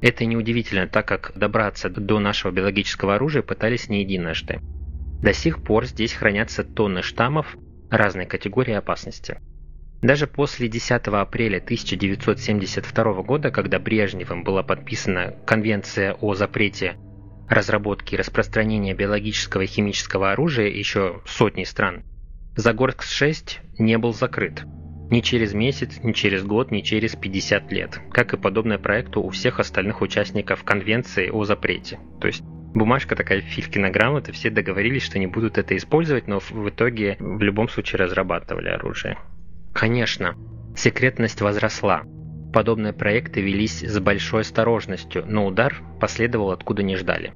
Это 0.00 0.24
неудивительно, 0.24 0.88
так 0.88 1.06
как 1.06 1.32
добраться 1.36 1.90
до 1.90 2.18
нашего 2.18 2.50
биологического 2.50 3.14
оружия 3.14 3.42
пытались 3.42 3.88
не 3.88 4.00
единожды. 4.00 4.60
До 5.22 5.32
сих 5.32 5.62
пор 5.62 5.86
здесь 5.86 6.14
хранятся 6.14 6.64
тонны 6.64 7.02
штаммов 7.02 7.56
разной 7.90 8.26
категории 8.26 8.74
опасности. 8.74 9.40
Даже 10.00 10.28
после 10.28 10.68
10 10.68 11.08
апреля 11.08 11.58
1972 11.58 13.22
года, 13.22 13.50
когда 13.50 13.80
Брежневым 13.80 14.44
была 14.44 14.62
подписана 14.62 15.34
Конвенция 15.44 16.14
о 16.14 16.34
запрете 16.34 16.96
разработки 17.48 18.14
и 18.14 18.16
распространения 18.16 18.94
биологического 18.94 19.62
и 19.62 19.66
химического 19.66 20.32
оружия 20.32 20.68
еще 20.68 21.20
сотни 21.26 21.64
стран, 21.64 22.04
Загорск-6 22.54 23.58
не 23.78 23.98
был 23.98 24.12
закрыт. 24.12 24.64
Ни 25.10 25.20
через 25.20 25.54
месяц, 25.54 25.98
ни 26.02 26.12
через 26.12 26.44
год, 26.44 26.70
ни 26.70 26.80
через 26.82 27.16
50 27.16 27.72
лет, 27.72 28.00
как 28.12 28.34
и 28.34 28.36
подобное 28.36 28.78
проекту 28.78 29.22
у 29.22 29.30
всех 29.30 29.58
остальных 29.58 30.00
участников 30.02 30.62
Конвенции 30.62 31.30
о 31.30 31.44
запрете. 31.44 31.98
То 32.20 32.26
есть 32.26 32.42
бумажка 32.42 33.16
такая 33.16 33.40
Филькина 33.40 33.90
грамота, 33.90 34.32
все 34.32 34.50
договорились, 34.50 35.02
что 35.02 35.18
не 35.18 35.26
будут 35.26 35.56
это 35.56 35.76
использовать, 35.76 36.28
но 36.28 36.40
в 36.40 36.68
итоге 36.68 37.16
в 37.18 37.40
любом 37.40 37.68
случае 37.68 38.00
разрабатывали 38.00 38.68
оружие. 38.68 39.16
Конечно, 39.72 40.34
секретность 40.76 41.40
возросла. 41.40 42.02
Подобные 42.52 42.92
проекты 42.92 43.40
велись 43.40 43.80
с 43.82 43.98
большой 44.00 44.40
осторожностью, 44.40 45.24
но 45.26 45.46
удар 45.46 45.82
последовал 46.00 46.50
откуда 46.50 46.82
не 46.82 46.96
ждали. 46.96 47.34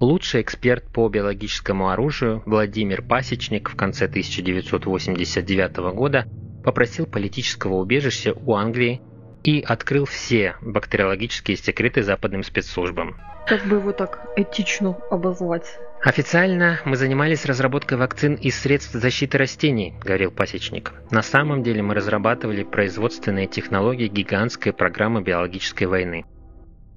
Лучший 0.00 0.42
эксперт 0.42 0.92
по 0.92 1.08
биологическому 1.08 1.88
оружию 1.88 2.42
Владимир 2.46 3.00
Пасечник 3.00 3.70
в 3.70 3.76
конце 3.76 4.04
1989 4.06 5.76
года 5.94 6.26
попросил 6.62 7.06
политического 7.06 7.74
убежища 7.74 8.34
у 8.34 8.54
Англии 8.54 9.00
и 9.44 9.60
открыл 9.60 10.06
все 10.06 10.56
бактериологические 10.62 11.56
секреты 11.56 12.02
западным 12.02 12.42
спецслужбам. 12.42 13.16
Как 13.46 13.64
бы 13.66 13.76
его 13.76 13.92
так 13.92 14.26
этично 14.36 14.96
обозвать? 15.10 15.78
Официально 16.02 16.80
мы 16.84 16.96
занимались 16.96 17.44
разработкой 17.44 17.98
вакцин 17.98 18.34
и 18.34 18.50
средств 18.50 18.94
защиты 18.94 19.38
растений, 19.38 19.94
говорил 20.02 20.30
пасечник. 20.30 20.92
На 21.10 21.22
самом 21.22 21.62
деле 21.62 21.82
мы 21.82 21.94
разрабатывали 21.94 22.62
производственные 22.62 23.46
технологии 23.46 24.08
гигантской 24.08 24.72
программы 24.72 25.22
биологической 25.22 25.84
войны. 25.84 26.24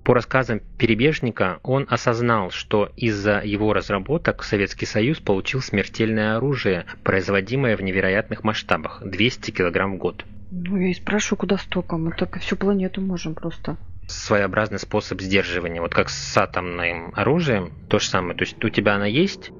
По 0.06 0.14
рассказам 0.14 0.62
перебежника, 0.78 1.60
он 1.64 1.86
осознал, 1.90 2.50
что 2.50 2.90
из-за 2.96 3.42
его 3.44 3.74
разработок 3.74 4.44
Советский 4.44 4.86
Союз 4.86 5.20
получил 5.20 5.62
смертельное 5.62 6.38
оружие, 6.38 6.86
производимое 7.04 7.76
в 7.76 7.82
невероятных 7.82 8.46
масштабах– 8.46 9.02
200 9.04 9.52
кг 9.52 9.86
в 9.88 9.98
год. 9.98 10.24
Ну, 10.52 10.78
я 10.78 10.90
и 10.90 10.94
спрашиваю, 10.94 11.40
куда 11.40 11.58
столько? 11.58 11.98
Мы 11.98 12.12
так 12.12 12.40
всю 12.40 12.56
планету 12.56 13.02
можем 13.02 13.36
просто 13.36 13.78
своеобразный 14.08 14.80
способ 14.80 15.22
сдерживания. 15.22 15.82
Вот 15.82 15.94
как 15.94 16.10
с 16.10 16.38
атомным 16.38 17.12
оружием, 17.16 17.74
то 17.90 18.00
же 18.00 18.08
самое. 18.08 18.36
То 18.36 18.46
есть 18.46 18.64
у 18.64 18.70
тебя 18.70 18.96
она 18.96 19.06
есть, 19.06 19.52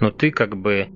но 0.00 0.10
ты 0.10 0.30
как 0.30 0.56
бы 0.56 0.88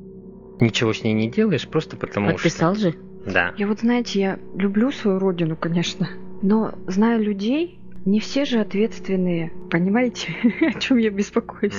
ничего 0.61 0.93
с 0.93 1.05
ней 1.05 1.13
не 1.13 1.31
делаешь, 1.31 1.69
просто 1.69 1.97
потому 1.97 2.33
Подписал 2.33 2.75
что... 2.75 2.91
же? 2.91 2.99
Да. 3.27 3.55
Я 3.57 3.67
вот, 3.67 3.81
знаете, 3.81 4.21
я 4.21 4.39
люблю 4.55 4.91
свою 4.93 5.19
родину, 5.19 5.57
конечно, 5.57 6.09
но 6.43 6.75
зная 6.87 7.19
людей, 7.19 7.81
не 8.07 8.21
все 8.21 8.45
же 8.45 8.61
ответственные. 8.61 9.53
Понимаете, 9.71 10.35
о 10.75 10.79
чем 10.79 10.97
я 10.99 11.11
беспокоюсь? 11.11 11.75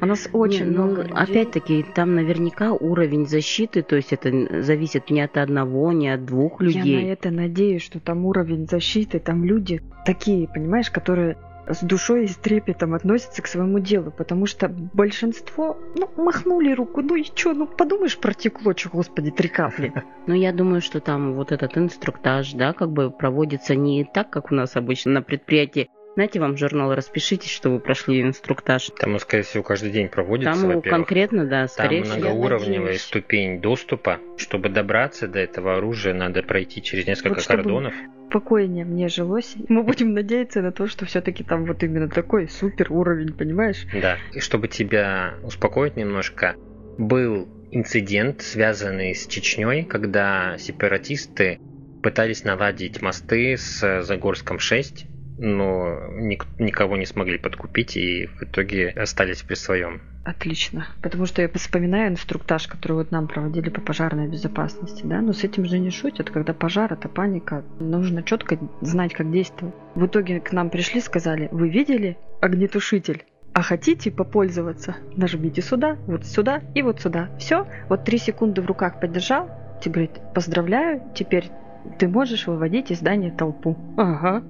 У 0.00 0.06
нас 0.06 0.28
очень 0.32 0.66
Не, 0.66 0.70
ну, 0.76 0.84
много 0.84 1.02
людей. 1.02 1.16
Опять-таки, 1.16 1.84
там 1.94 2.14
наверняка 2.14 2.72
уровень 2.72 3.26
защиты, 3.26 3.82
то 3.82 3.96
есть 3.96 4.12
это 4.12 4.62
зависит 4.62 5.10
не 5.10 5.22
от 5.22 5.36
одного, 5.38 5.90
не 5.92 6.10
от 6.10 6.24
двух 6.26 6.60
Я 6.60 6.66
людей. 6.66 7.04
на 7.04 7.08
это 7.08 7.30
надеюсь, 7.30 7.82
что 7.82 7.98
там 7.98 8.26
уровень 8.26 8.66
защиты, 8.68 9.18
там 9.18 9.42
люди 9.44 9.82
такие, 10.04 10.46
понимаешь, 10.48 10.90
которые 10.90 11.36
с 11.72 11.82
душой 11.82 12.24
и 12.24 12.28
с 12.28 12.36
трепетом 12.36 12.94
относятся 12.94 13.42
к 13.42 13.46
своему 13.46 13.78
делу, 13.78 14.10
потому 14.10 14.46
что 14.46 14.68
большинство, 14.68 15.78
ну, 15.96 16.10
махнули 16.16 16.72
руку, 16.72 17.02
ну 17.02 17.14
и 17.14 17.24
чё, 17.24 17.52
ну 17.52 17.66
подумаешь, 17.66 18.18
протекло, 18.18 18.74
чё, 18.74 18.90
господи, 18.90 19.30
три 19.30 19.48
капли. 19.48 19.92
Но 20.26 20.34
я 20.34 20.52
думаю, 20.52 20.80
что 20.80 21.00
там 21.00 21.34
вот 21.34 21.52
этот 21.52 21.76
инструктаж, 21.76 22.52
да, 22.52 22.72
как 22.72 22.90
бы 22.90 23.10
проводится 23.10 23.74
не 23.74 24.04
так, 24.04 24.30
как 24.30 24.52
у 24.52 24.54
нас 24.54 24.76
обычно 24.76 25.12
на 25.12 25.22
предприятии. 25.22 25.88
Знаете, 26.14 26.40
вам 26.40 26.56
журнал 26.56 26.94
распишитесь, 26.94 27.50
что 27.50 27.70
вы 27.70 27.78
прошли 27.78 28.20
инструктаж. 28.22 28.90
Там, 28.98 29.18
скорее 29.20 29.44
всего, 29.44 29.62
каждый 29.62 29.90
день 29.90 30.08
проводится, 30.08 30.60
Там 30.60 30.82
конкретно, 30.82 31.44
да, 31.44 31.60
Там 31.60 31.68
скорее 31.68 32.02
всего. 32.02 32.16
многоуровневая 32.16 32.80
надеюсь. 32.80 33.02
ступень 33.02 33.60
доступа. 33.60 34.18
Чтобы 34.36 34.68
добраться 34.70 35.28
до 35.28 35.38
этого 35.38 35.76
оружия, 35.76 36.12
надо 36.12 36.42
пройти 36.42 36.82
через 36.82 37.06
несколько 37.06 37.36
Вот 37.36 37.46
кордонов. 37.46 37.94
Спокойнее 38.28 38.84
мне 38.84 39.08
жилось. 39.08 39.54
Мы 39.68 39.82
будем 39.82 40.12
надеяться 40.12 40.62
на 40.62 40.72
то, 40.72 40.86
что 40.86 41.04
все-таки 41.06 41.42
там 41.44 41.64
вот 41.64 41.82
именно 41.82 42.08
такой 42.08 42.48
супер 42.48 42.92
уровень, 42.92 43.32
понимаешь? 43.32 43.86
Да. 44.00 44.18
И 44.32 44.40
чтобы 44.40 44.68
тебя 44.68 45.34
успокоить 45.42 45.96
немножко, 45.96 46.54
был 46.98 47.48
инцидент, 47.70 48.42
связанный 48.42 49.14
с 49.14 49.26
Чечней, 49.26 49.84
когда 49.84 50.56
сепаратисты 50.58 51.60
пытались 52.02 52.44
наладить 52.44 53.00
мосты 53.00 53.56
с 53.56 54.02
Загорском 54.02 54.58
6, 54.58 55.06
но 55.40 55.98
ник- 56.12 56.46
никого 56.58 56.96
не 56.96 57.06
смогли 57.06 57.38
подкупить 57.38 57.96
и 57.96 58.26
в 58.26 58.42
итоге 58.42 58.90
остались 58.90 59.42
при 59.42 59.54
своем. 59.54 60.02
Отлично. 60.22 60.86
Потому 61.00 61.24
что 61.24 61.40
я 61.40 61.48
вспоминаю 61.48 62.10
инструктаж, 62.12 62.68
который 62.68 62.92
вот 62.92 63.10
нам 63.10 63.26
проводили 63.26 63.70
по 63.70 63.80
пожарной 63.80 64.28
безопасности, 64.28 65.02
да, 65.04 65.22
но 65.22 65.32
с 65.32 65.42
этим 65.42 65.64
же 65.64 65.78
не 65.78 65.90
шутят. 65.90 66.30
Когда 66.30 66.52
пожар, 66.52 66.92
это 66.92 67.08
паника. 67.08 67.64
Нужно 67.78 68.22
четко 68.22 68.58
знать, 68.82 69.14
как 69.14 69.32
действовать. 69.32 69.74
В 69.94 70.04
итоге 70.06 70.40
к 70.40 70.52
нам 70.52 70.68
пришли, 70.68 71.00
сказали, 71.00 71.48
вы 71.50 71.70
видели 71.70 72.18
огнетушитель? 72.42 73.24
А 73.54 73.62
хотите 73.62 74.10
попользоваться? 74.10 74.96
Нажмите 75.16 75.62
сюда, 75.62 75.96
вот 76.06 76.24
сюда 76.24 76.60
и 76.74 76.82
вот 76.82 77.00
сюда. 77.00 77.30
Все, 77.38 77.66
вот 77.88 78.04
три 78.04 78.18
секунды 78.18 78.60
в 78.62 78.66
руках 78.66 79.00
подержал, 79.00 79.50
тебе 79.82 79.92
говорит, 79.92 80.20
поздравляю, 80.34 81.02
теперь 81.14 81.50
ты 81.98 82.08
можешь 82.08 82.46
выводить 82.46 82.90
из 82.90 82.98
здания 82.98 83.30
толпу. 83.30 83.76
Ага. 83.96 84.42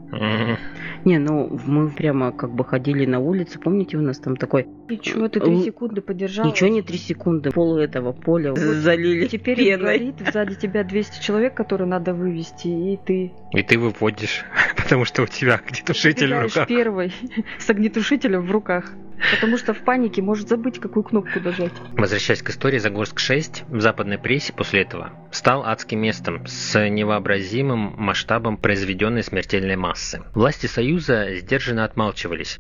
Не, 1.05 1.19
ну 1.19 1.59
мы 1.67 1.89
прямо 1.91 2.33
как 2.33 2.51
бы 2.53 2.65
ходили 2.65 3.07
на 3.07 3.21
улице, 3.21 3.59
помните, 3.59 3.97
у 3.97 4.03
нас 4.03 4.19
там 4.19 4.37
такой... 4.37 4.67
И 4.89 4.99
чего 4.99 5.29
ты 5.29 5.41
три 5.41 5.55
Л- 5.55 5.63
секунды 5.63 6.01
подержал? 6.01 6.47
Ничего 6.47 6.69
не 6.69 6.83
три 6.83 6.99
секунды, 6.99 7.51
пол 7.51 7.79
этого 7.79 8.13
поля 8.13 8.55
залили 8.57 9.27
Теперь 9.27 9.57
пеной. 9.57 9.99
горит 9.99 10.15
сзади 10.33 10.57
тебя 10.57 10.85
200 10.85 11.23
человек, 11.23 11.55
которые 11.55 11.89
надо 11.89 12.13
вывести, 12.13 12.69
и 12.69 12.99
ты 13.05 13.33
И 13.53 13.63
ты 13.63 13.79
выводишь, 13.79 14.45
потому 14.77 15.05
что 15.05 15.23
у 15.23 15.27
тебя 15.27 15.55
огнетушитель 15.65 16.35
в 16.35 16.43
руках. 16.43 16.67
первой 16.69 17.13
с 17.59 17.71
огнетушителем 17.71 18.43
в 18.43 18.51
руках. 18.51 18.93
Потому 19.35 19.57
что 19.59 19.75
в 19.75 19.85
панике 19.85 20.23
может 20.23 20.49
забыть, 20.49 20.79
какую 20.79 21.05
кнопку 21.05 21.41
нажать. 21.41 21.73
Возвращаясь 21.93 22.43
к 22.43 22.51
истории, 22.51 22.79
Загорск-6 22.79 23.65
в 23.69 23.81
западной 23.81 24.19
прессе 24.19 24.53
после 24.53 24.83
этого 24.83 25.11
стал 25.31 25.65
адским 25.65 26.01
местом 26.01 26.47
с 26.47 26.89
невообразимым 26.89 27.95
масштабом 27.97 28.57
произведенной 28.57 29.23
смертельной 29.23 29.77
массы. 29.77 30.23
Власти 30.35 30.67
Союза 30.67 31.37
сдержанно 31.37 31.85
отмалчивались, 31.85 32.59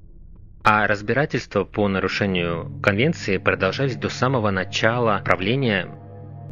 а 0.62 0.86
разбирательства 0.86 1.64
по 1.64 1.88
нарушению 1.88 2.80
конвенции 2.82 3.38
продолжались 3.38 3.96
до 3.96 4.08
самого 4.08 4.50
начала 4.50 5.22
правления 5.24 5.88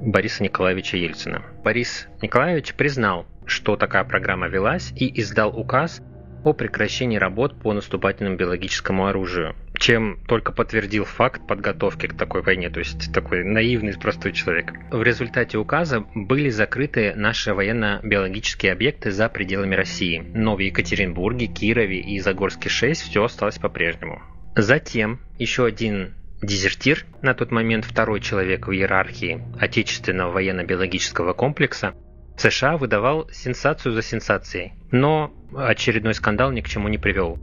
Бориса 0.01 0.43
Николаевича 0.43 0.97
Ельцина. 0.97 1.43
Борис 1.65 2.09
Николаевич 2.23 2.75
признал, 2.75 3.27
что 3.47 3.77
такая 3.77 4.05
программа 4.05 4.49
велась 4.49 4.93
и 4.97 5.21
издал 5.21 5.59
указ 5.59 6.01
о 6.45 6.53
прекращении 6.53 7.19
работ 7.19 7.61
по 7.61 7.73
наступательному 7.73 8.37
биологическому 8.37 9.09
оружию, 9.09 9.57
чем 9.79 10.19
только 10.27 10.53
подтвердил 10.53 11.05
факт 11.05 11.47
подготовки 11.47 12.07
к 12.07 12.17
такой 12.17 12.43
войне, 12.43 12.71
то 12.71 12.81
есть 12.81 13.13
такой 13.13 13.45
наивный 13.45 13.97
простой 13.99 14.33
человек. 14.33 14.73
В 14.91 15.03
результате 15.03 15.59
указа 15.59 16.05
были 16.15 16.51
закрыты 16.51 17.15
наши 17.15 17.55
военно-биологические 17.55 18.73
объекты 18.73 19.11
за 19.11 19.29
пределами 19.29 19.75
России, 19.75 20.23
но 20.35 20.57
в 20.57 20.59
Екатеринбурге, 20.59 21.47
Кирове 21.47 22.01
и 22.01 22.19
Загорске-6 22.21 22.95
все 22.95 23.25
осталось 23.25 23.59
по-прежнему. 23.59 24.23
Затем 24.57 25.21
еще 25.39 25.65
один 25.65 26.15
дезертир, 26.43 27.07
на 27.23 27.35
тот 27.35 27.51
момент 27.51 27.85
второй 27.85 28.21
человек 28.21 28.67
в 28.67 28.73
иерархии 28.73 29.43
отечественного 29.59 30.33
военно-биологического 30.33 31.33
комплекса, 31.33 31.95
США 32.37 32.77
выдавал 32.77 33.29
сенсацию 33.33 33.93
за 33.93 34.03
сенсацией, 34.03 34.73
но 34.93 35.33
очередной 35.57 36.15
скандал 36.15 36.53
ни 36.53 36.61
к 36.61 36.69
чему 36.69 36.89
не 36.89 36.99
привел. 36.99 37.39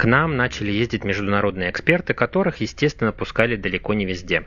К 0.00 0.06
нам 0.06 0.34
начали 0.34 0.72
ездить 0.72 1.04
международные 1.04 1.68
эксперты, 1.68 2.14
которых, 2.14 2.62
естественно, 2.62 3.12
пускали 3.12 3.56
далеко 3.56 3.92
не 3.92 4.06
везде. 4.06 4.44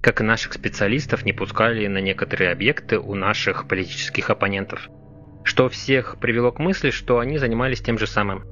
Как 0.00 0.22
и 0.22 0.24
наших 0.24 0.54
специалистов 0.54 1.26
не 1.26 1.34
пускали 1.34 1.86
на 1.88 1.98
некоторые 1.98 2.50
объекты 2.50 2.98
у 2.98 3.14
наших 3.14 3.68
политических 3.68 4.30
оппонентов. 4.30 4.88
Что 5.42 5.68
всех 5.68 6.16
привело 6.20 6.52
к 6.52 6.58
мысли, 6.58 6.88
что 6.88 7.18
они 7.18 7.36
занимались 7.36 7.82
тем 7.82 7.98
же 7.98 8.06
самым. 8.06 8.46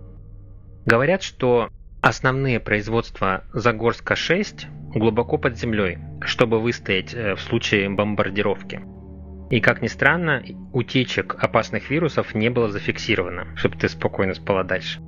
Говорят, 0.84 1.22
что 1.22 1.70
основные 2.02 2.60
производства 2.60 3.44
Загорска-6 3.54 4.92
глубоко 4.94 5.38
под 5.38 5.56
землей, 5.56 6.00
чтобы 6.20 6.60
выстоять 6.60 7.14
э, 7.14 7.34
в 7.34 7.40
случае 7.40 7.88
бомбардировки. 7.88 8.82
И 9.48 9.60
как 9.62 9.80
ни 9.80 9.86
странно, 9.86 10.44
утечек 10.74 11.34
опасных 11.42 11.88
вирусов 11.88 12.34
не 12.34 12.50
было 12.50 12.68
зафиксировано, 12.68 13.56
чтобы 13.56 13.78
ты 13.78 13.88
спокойно 13.88 14.34
спала 14.34 14.64
дальше. 14.64 15.00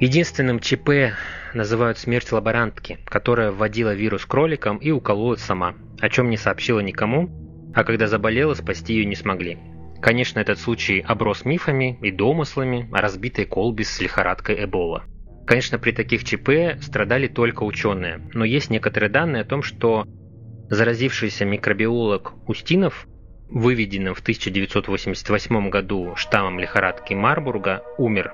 Единственным 0.00 0.60
ЧП 0.60 1.12
называют 1.52 1.98
смерть 1.98 2.32
лаборантки, 2.32 2.98
которая 3.04 3.52
вводила 3.52 3.94
вирус 3.94 4.24
кроликам 4.24 4.78
и 4.78 4.90
укололась 4.90 5.42
сама, 5.42 5.74
о 6.00 6.08
чем 6.08 6.30
не 6.30 6.38
сообщила 6.38 6.80
никому, 6.80 7.28
а 7.74 7.84
когда 7.84 8.06
заболела, 8.06 8.54
спасти 8.54 8.94
ее 8.94 9.04
не 9.04 9.14
смогли. 9.14 9.58
Конечно, 10.00 10.40
этот 10.40 10.58
случай 10.58 11.00
оброс 11.00 11.44
мифами 11.44 11.98
и 12.00 12.10
домыслами 12.10 12.88
о 12.90 13.02
разбитой 13.02 13.44
колбе 13.44 13.84
с 13.84 14.00
лихорадкой 14.00 14.64
Эбола. 14.64 15.04
Конечно, 15.46 15.78
при 15.78 15.92
таких 15.92 16.24
ЧП 16.24 16.80
страдали 16.80 17.26
только 17.26 17.64
ученые, 17.64 18.22
но 18.32 18.46
есть 18.46 18.70
некоторые 18.70 19.10
данные 19.10 19.42
о 19.42 19.46
том, 19.46 19.62
что 19.62 20.06
заразившийся 20.70 21.44
микробиолог 21.44 22.32
Устинов 22.48 23.06
выведенным 23.50 24.14
в 24.14 24.20
1988 24.20 25.68
году 25.68 26.14
штаммом 26.16 26.58
лихорадки 26.58 27.12
Марбурга, 27.12 27.82
умер, 27.98 28.32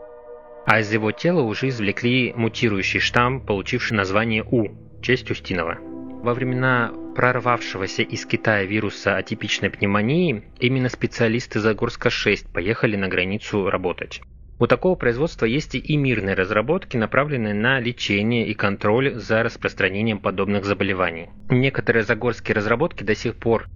а 0.67 0.81
из 0.81 0.93
его 0.93 1.13
тела 1.13 1.43
уже 1.43 1.69
извлекли 1.69 2.35
мутирующий 2.37 3.01
штамм, 3.01 3.41
получивший 3.41 3.95
название 3.95 4.43
У, 4.43 4.69
в 4.69 5.03
честь 5.03 5.31
Устинова. 5.31 5.79
Во 5.81 6.35
времена 6.35 6.93
прорвавшегося 7.15 8.03
из 8.03 8.27
Китая 8.27 8.65
вируса 8.65 9.17
атипичной 9.17 9.71
пневмонии 9.71 10.43
именно 10.59 10.89
специалисты 10.89 11.61
Загорска-6 11.61 12.53
поехали 12.53 12.97
на 12.97 13.07
границу 13.07 13.71
работать. 13.71 14.21
У 14.59 14.67
такого 14.67 14.97
производства 14.97 15.45
есть 15.47 15.75
и 15.75 15.97
мирные 15.97 16.35
разработки, 16.35 16.97
направленные 16.97 17.55
на 17.55 17.79
лечение 17.79 18.49
и 18.49 18.55
контроль 18.55 19.15
за 19.15 19.43
распространением 19.43 20.19
подобных 20.19 20.65
заболеваний. 20.65 21.29
Некоторые 21.49 22.03
загорские 22.03 22.55
разработки 22.55 23.05
до 23.05 23.15
сих 23.15 23.37
пор 23.37 23.67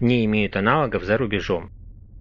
не 0.00 0.24
имеют 0.24 0.56
аналогов 0.56 1.04
за 1.04 1.16
рубежом. 1.16 1.70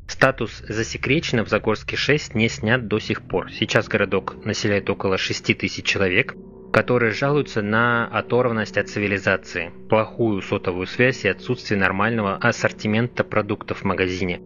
Статус 0.10 0.64
засекречено 0.68 1.46
в 1.46 1.50
Загорске-6 1.50 2.32
не 2.34 2.50
снят 2.50 2.88
до 2.88 2.98
сих 2.98 3.22
пор. 3.22 3.52
Сейчас 3.52 3.88
городок 3.88 4.44
населяет 4.44 4.90
около 4.90 5.20
6 5.20 5.56
тысяч 5.56 5.86
человек, 5.86 6.36
которые 6.74 7.12
жалуются 7.12 7.62
на 7.62 8.08
оторванность 8.08 8.78
от 8.80 8.90
цивилизации, 8.90 9.72
плохую 9.88 10.42
сотовую 10.42 10.88
связь 10.88 11.26
и 11.26 11.30
отсутствие 11.30 11.80
нормального 11.80 12.38
ассортимента 12.38 13.24
продуктов 13.24 13.82
в 13.82 13.84
магазине, 13.86 14.42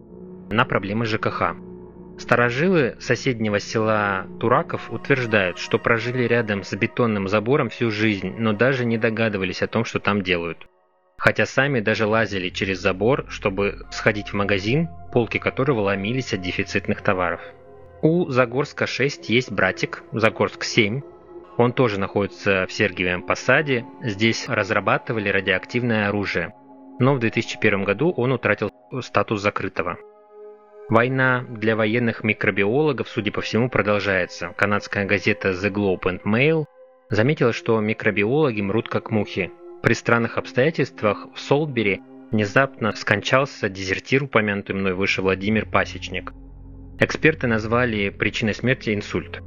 на 0.50 0.66
проблемы 0.66 1.06
ЖКХ. 1.06 1.54
Старожилы 2.18 2.96
соседнего 3.00 3.58
села 3.58 4.26
Тураков 4.38 4.92
утверждают, 4.92 5.58
что 5.58 5.78
прожили 5.78 6.24
рядом 6.24 6.62
с 6.62 6.76
бетонным 6.76 7.26
забором 7.26 7.70
всю 7.70 7.90
жизнь, 7.90 8.34
но 8.38 8.52
даже 8.52 8.84
не 8.84 8.98
догадывались 8.98 9.62
о 9.62 9.66
том, 9.66 9.86
что 9.86 9.98
там 9.98 10.22
делают. 10.22 10.68
Хотя 11.16 11.46
сами 11.46 11.80
даже 11.80 12.06
лазили 12.06 12.48
через 12.50 12.80
забор, 12.80 13.26
чтобы 13.28 13.86
сходить 13.90 14.28
в 14.28 14.34
магазин, 14.34 14.88
полки 15.12 15.38
которого 15.38 15.80
ломились 15.80 16.34
от 16.34 16.42
дефицитных 16.42 17.00
товаров. 17.02 17.40
У 18.02 18.28
Загорска 18.28 18.86
6 18.86 19.30
есть 19.30 19.50
братик, 19.50 20.02
Загорск 20.12 20.64
7. 20.64 21.00
Он 21.56 21.72
тоже 21.72 21.98
находится 21.98 22.66
в 22.66 22.72
Сергиевом 22.72 23.22
Посаде. 23.22 23.86
Здесь 24.02 24.48
разрабатывали 24.48 25.28
радиоактивное 25.28 26.08
оружие. 26.08 26.52
Но 26.98 27.14
в 27.14 27.20
2001 27.20 27.84
году 27.84 28.10
он 28.10 28.32
утратил 28.32 28.70
статус 29.00 29.40
закрытого. 29.40 29.96
Война 30.88 31.46
для 31.48 31.76
военных 31.76 32.24
микробиологов, 32.24 33.08
судя 33.08 33.32
по 33.32 33.40
всему, 33.40 33.70
продолжается. 33.70 34.52
Канадская 34.56 35.06
газета 35.06 35.50
The 35.52 35.70
Globe 35.70 36.02
and 36.02 36.22
Mail 36.24 36.66
заметила, 37.08 37.54
что 37.54 37.80
микробиологи 37.80 38.60
мрут 38.60 38.90
как 38.90 39.10
мухи. 39.10 39.50
При 39.84 39.92
странных 39.92 40.38
обстоятельствах 40.38 41.26
в 41.34 41.38
Солбери 41.38 42.00
внезапно 42.30 42.92
скончался 42.92 43.68
дезертир, 43.68 44.24
упомянутый 44.24 44.74
мной 44.74 44.94
выше 44.94 45.20
Владимир 45.20 45.66
Пасечник. 45.66 46.32
Эксперты 47.00 47.48
назвали 47.48 48.08
причиной 48.08 48.54
смерти 48.54 48.94
инсульт. 48.94 49.42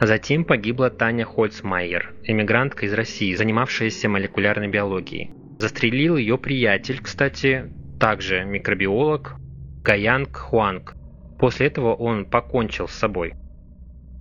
Затем 0.00 0.46
погибла 0.46 0.88
Таня 0.88 1.26
Хольцмайер, 1.26 2.14
эмигрантка 2.22 2.86
из 2.86 2.94
России, 2.94 3.34
занимавшаяся 3.34 4.08
молекулярной 4.08 4.68
биологией. 4.68 5.34
Застрелил 5.58 6.16
ее 6.16 6.38
приятель, 6.38 6.98
кстати, 7.02 7.70
также 8.00 8.46
микробиолог, 8.46 9.34
Гаянг 9.84 10.34
Хуанг. 10.34 10.94
После 11.38 11.66
этого 11.66 11.92
он 11.92 12.24
покончил 12.24 12.88
с 12.88 12.94
собой. 12.94 13.34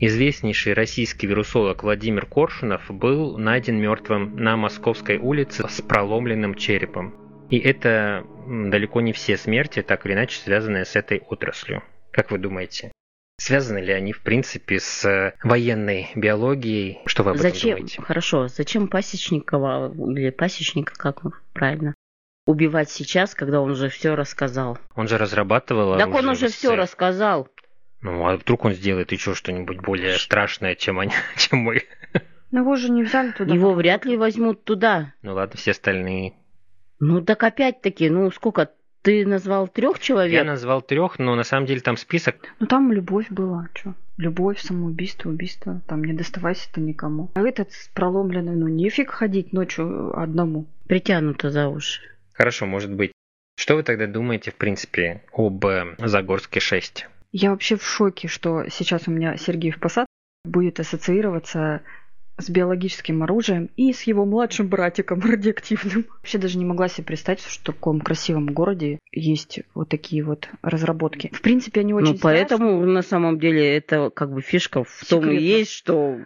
Известнейший 0.04 0.74
российский 0.74 1.28
вирусолог 1.28 1.84
Владимир 1.84 2.26
Коршунов 2.26 2.90
был 2.90 3.38
найден 3.38 3.78
мертвым 3.78 4.36
на 4.36 4.58
Московской 4.58 5.20
улице 5.20 5.70
с 5.70 5.80
проломленным 5.80 6.56
черепом. 6.56 7.14
И 7.52 7.60
это 7.60 8.26
далеко 8.48 9.02
не 9.02 9.14
все 9.14 9.38
смерти, 9.38 9.84
так 9.84 10.08
или 10.08 10.14
иначе 10.14 10.40
связанные 10.40 10.86
с 10.86 10.96
этой 10.96 11.20
отраслью. 11.20 11.84
Как 12.10 12.32
вы 12.32 12.40
думаете? 12.40 12.92
Связаны 13.40 13.78
ли 13.78 13.94
они, 13.94 14.12
в 14.12 14.22
принципе, 14.22 14.80
с 14.80 15.36
военной 15.44 16.10
биологией? 16.16 17.02
Что 17.06 17.22
вы 17.22 17.32
об 17.32 17.38
зачем? 17.38 17.70
этом 17.70 17.82
думаете? 17.82 18.02
Хорошо, 18.02 18.48
зачем 18.48 18.88
Пасечникова 18.88 19.94
или 19.94 20.32
Пасечника, 20.32 20.96
как 20.96 21.22
правильно, 21.54 21.94
убивать 22.48 22.90
сейчас, 22.90 23.36
когда 23.36 23.62
он 23.62 23.70
уже 23.70 23.90
все 23.90 24.16
рассказал. 24.16 24.80
Он 24.96 25.08
же 25.08 25.20
разрабатывал 25.20 26.00
Так 26.00 26.12
он 26.12 26.28
уже 26.28 26.48
все 26.48 26.76
рассказал. 26.76 27.48
Ну, 28.02 28.28
а 28.28 28.36
вдруг 28.36 28.66
он 28.66 28.74
сделает 28.74 29.12
еще 29.12 29.36
что-нибудь 29.36 29.80
более 29.80 30.18
страшное, 30.18 30.76
чем, 30.76 31.00
они, 31.00 31.14
чем 31.38 31.60
мы? 31.60 31.84
Но 32.52 32.60
его 32.60 32.76
же 32.76 32.90
не 32.90 33.04
взяли 33.04 33.32
туда. 33.32 33.54
Его 33.54 33.74
вряд 33.74 34.06
ли 34.06 34.18
возьмут 34.18 34.64
туда. 34.64 35.14
Ну 35.22 35.34
ладно, 35.34 35.58
все 35.58 35.72
остальные. 35.72 36.34
Ну 37.00 37.22
так 37.22 37.44
опять-таки, 37.44 38.10
ну 38.10 38.30
сколько? 38.32 38.72
Ты 39.04 39.26
назвал 39.26 39.68
трех 39.68 39.98
человек? 39.98 40.34
Я 40.34 40.44
назвал 40.44 40.84
трех, 40.84 41.18
но 41.18 41.34
на 41.34 41.44
самом 41.44 41.66
деле 41.66 41.80
там 41.80 41.98
список. 41.98 42.36
Ну 42.60 42.68
там 42.68 42.92
любовь 42.92 43.32
была, 43.32 43.68
что? 43.74 43.96
Любовь, 44.18 44.60
самоубийство, 44.60 45.30
убийство. 45.30 45.82
Там 45.88 46.04
не 46.04 46.14
доставайся 46.14 46.72
ты 46.72 46.82
никому. 46.82 47.32
А 47.34 47.42
этот 47.42 47.70
проломленный, 47.96 48.56
ну 48.56 48.68
нефиг 48.68 49.10
ходить 49.10 49.54
ночью 49.54 50.16
одному. 50.16 50.68
Притянуто 50.88 51.50
за 51.50 51.68
уши. 51.68 52.02
Хорошо, 52.34 52.68
может 52.68 52.94
быть. 52.94 53.12
Что 53.58 53.76
вы 53.76 53.84
тогда 53.84 54.06
думаете, 54.06 54.52
в 54.52 54.56
принципе, 54.56 55.24
об 55.34 55.66
э, 55.66 55.96
Загорске 55.98 56.60
6? 56.60 57.08
Я 57.32 57.52
вообще 57.52 57.78
в 57.78 57.84
шоке, 57.86 58.28
что 58.28 58.66
сейчас 58.70 59.08
у 59.08 59.12
меня 59.12 59.38
Сергеев 59.38 59.80
Посад 59.80 60.06
будет 60.44 60.80
ассоциироваться 60.80 61.82
с 62.38 62.50
биологическим 62.50 63.22
оружием 63.24 63.70
и 63.76 63.94
с 63.94 64.04
его 64.04 64.26
младшим 64.26 64.68
братиком 64.68 65.22
радиоактивным. 65.24 66.06
Вообще 66.10 66.38
даже 66.40 66.58
не 66.58 66.66
могла 66.66 66.88
себе 66.88 67.06
представить, 67.06 67.42
что 67.42 67.72
в 67.72 67.76
таком 67.76 68.02
красивом 68.02 68.48
городе 68.48 69.00
есть 69.12 69.60
вот 69.76 69.90
такие 69.90 70.24
вот 70.24 70.50
разработки. 70.62 71.30
В 71.34 71.42
принципе, 71.42 71.82
они 71.82 71.94
очень 71.94 72.14
Ну, 72.14 72.20
поэтому 72.22 72.70
страшные. 72.70 72.94
на 72.94 73.02
самом 73.02 73.40
деле 73.40 73.78
это 73.78 74.10
как 74.10 74.32
бы 74.34 74.42
фишка 74.42 74.84
в 74.84 74.90
Секретно. 74.90 75.22
том 75.28 75.30
и 75.38 75.42
есть, 75.42 75.72
что 75.72 76.18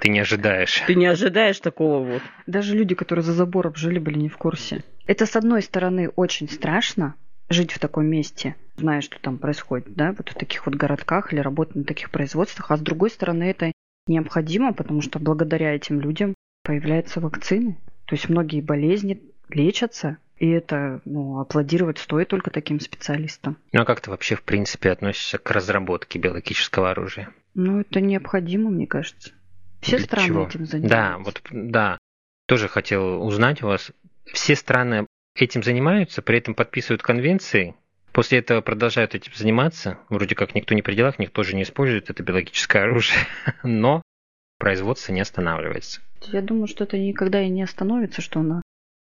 ты 0.00 0.08
не 0.08 0.20
ожидаешь. 0.20 0.82
Ты 0.86 0.94
не 0.94 1.06
ожидаешь 1.06 1.60
такого 1.60 2.02
вот. 2.04 2.22
Даже 2.46 2.74
люди, 2.76 2.94
которые 2.94 3.22
за 3.22 3.32
забором 3.34 3.74
жили, 3.76 3.98
были 3.98 4.18
не 4.18 4.28
в 4.28 4.38
курсе. 4.38 4.82
Это, 5.06 5.26
с 5.26 5.36
одной 5.36 5.62
стороны, 5.62 6.08
очень 6.16 6.48
страшно, 6.48 7.14
жить 7.52 7.72
в 7.72 7.78
таком 7.78 8.06
месте, 8.06 8.56
зная, 8.76 9.00
что 9.00 9.18
там 9.20 9.38
происходит, 9.38 9.94
да, 9.94 10.12
вот 10.12 10.28
в 10.28 10.34
таких 10.34 10.66
вот 10.66 10.74
городках 10.74 11.32
или 11.32 11.40
работать 11.40 11.76
на 11.76 11.84
таких 11.84 12.10
производствах, 12.10 12.70
а 12.70 12.76
с 12.76 12.80
другой 12.80 13.10
стороны 13.10 13.44
это 13.44 13.72
необходимо, 14.06 14.72
потому 14.72 15.02
что 15.02 15.18
благодаря 15.18 15.74
этим 15.74 16.00
людям 16.00 16.34
появляются 16.64 17.20
вакцины. 17.20 17.78
То 18.06 18.14
есть 18.14 18.28
многие 18.28 18.60
болезни 18.60 19.22
лечатся, 19.48 20.18
и 20.36 20.48
это 20.48 21.00
ну, 21.04 21.38
аплодировать 21.38 21.98
стоит 21.98 22.28
только 22.28 22.50
таким 22.50 22.80
специалистам. 22.80 23.56
Ну 23.72 23.82
а 23.82 23.84
как 23.84 24.00
ты 24.00 24.10
вообще 24.10 24.34
в 24.34 24.42
принципе 24.42 24.90
относишься 24.90 25.38
к 25.38 25.50
разработке 25.50 26.18
биологического 26.18 26.90
оружия? 26.90 27.30
Ну 27.54 27.80
это 27.80 28.00
необходимо, 28.00 28.70
мне 28.70 28.86
кажется. 28.86 29.32
Все 29.80 29.98
Для 29.98 30.06
страны 30.06 30.26
чего? 30.26 30.46
этим 30.46 30.66
занимаются. 30.66 30.88
Да, 30.88 31.18
вот 31.18 31.42
да. 31.50 31.98
Тоже 32.46 32.68
хотел 32.68 33.22
узнать 33.22 33.62
у 33.62 33.66
вас. 33.66 33.92
Все 34.32 34.56
страны 34.56 35.06
этим 35.34 35.62
занимаются, 35.62 36.22
при 36.22 36.38
этом 36.38 36.54
подписывают 36.54 37.02
конвенции, 37.02 37.74
после 38.12 38.38
этого 38.38 38.60
продолжают 38.60 39.14
этим 39.14 39.32
заниматься. 39.34 39.98
Вроде 40.08 40.34
как 40.34 40.54
никто 40.54 40.74
не 40.74 40.82
при 40.82 40.94
делах, 40.94 41.18
никто 41.18 41.42
же 41.42 41.56
не 41.56 41.62
использует 41.62 42.10
это 42.10 42.22
биологическое 42.22 42.84
оружие, 42.84 43.20
но 43.62 44.02
производство 44.58 45.12
не 45.12 45.20
останавливается. 45.20 46.00
Я 46.28 46.42
думаю, 46.42 46.68
что 46.68 46.84
это 46.84 46.98
никогда 46.98 47.42
и 47.42 47.48
не 47.48 47.62
остановится, 47.62 48.20
что 48.20 48.40
оно 48.40 48.62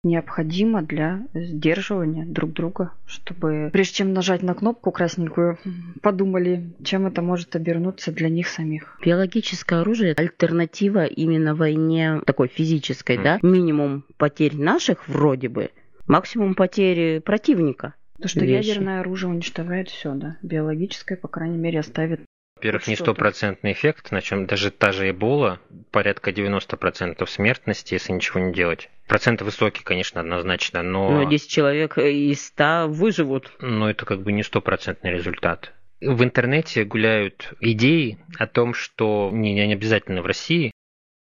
необходимо 0.07 0.83
для 0.83 1.27
сдерживания 1.35 2.25
друг 2.25 2.53
друга, 2.53 2.93
чтобы 3.07 3.71
прежде 3.73 3.95
чем 3.95 4.12
нажать 4.12 4.43
на 4.43 4.55
кнопку 4.55 4.91
красненькую, 4.91 5.59
подумали, 6.03 6.73
чем 6.85 7.07
это 7.07 7.23
может 7.23 7.57
обернуться 7.57 8.12
для 8.12 8.29
них 8.29 8.49
самих. 8.49 8.99
Биологическое 9.05 9.81
оружие– 9.81 10.15
альтернатива 10.17 11.05
именно 11.05 11.55
войне 11.55 12.21
такой 12.25 12.49
физической, 12.49 13.17
mm. 13.17 13.23
да? 13.23 13.39
Минимум 13.43 14.05
потерь 14.17 14.57
наших 14.57 15.09
вроде 15.09 15.49
бы, 15.49 15.71
максимум 16.07 16.55
потери 16.55 17.19
противника. 17.19 17.95
То, 18.21 18.29
что 18.29 18.40
вещи. 18.40 18.69
ядерное 18.69 19.01
оружие 19.01 19.31
уничтожает 19.31 19.88
все, 19.88 20.14
да. 20.14 20.37
Биологическое, 20.42 21.19
по 21.19 21.29
крайней 21.29 21.59
мере, 21.59 21.81
оставит 21.81 22.21
во-первых, 22.57 22.87
не 22.87 22.97
стопроцентный 22.97 23.73
эффект, 23.73 24.11
на 24.12 24.23
чем 24.23 24.47
даже 24.47 24.71
та 24.71 24.90
же 24.90 25.11
Эбола, 25.11 25.61
порядка 25.90 26.31
90% 26.31 27.27
смертности, 27.27 27.95
если 27.95 28.12
ничего 28.12 28.40
не 28.40 28.53
делать. 28.55 28.88
Процент 29.07 29.42
высокий, 29.42 29.85
конечно, 29.85 30.23
однозначно, 30.23 30.83
но... 30.83 31.11
Ну, 31.11 31.29
10 31.29 31.51
человек 31.51 31.99
из 31.99 32.47
100 32.47 32.87
выживут. 32.88 33.53
Но 33.61 33.90
это 33.90 34.07
как 34.07 34.23
бы 34.23 34.33
не 34.33 34.42
стопроцентный 34.42 35.12
результат. 35.12 35.75
В 36.01 36.25
интернете 36.25 36.85
гуляют 36.85 37.53
идеи 37.61 38.19
о 38.38 38.47
том, 38.47 38.73
что 38.73 39.31
не, 39.33 39.53
не 39.53 39.75
обязательно 39.75 40.23
в 40.23 40.27
России, 40.27 40.73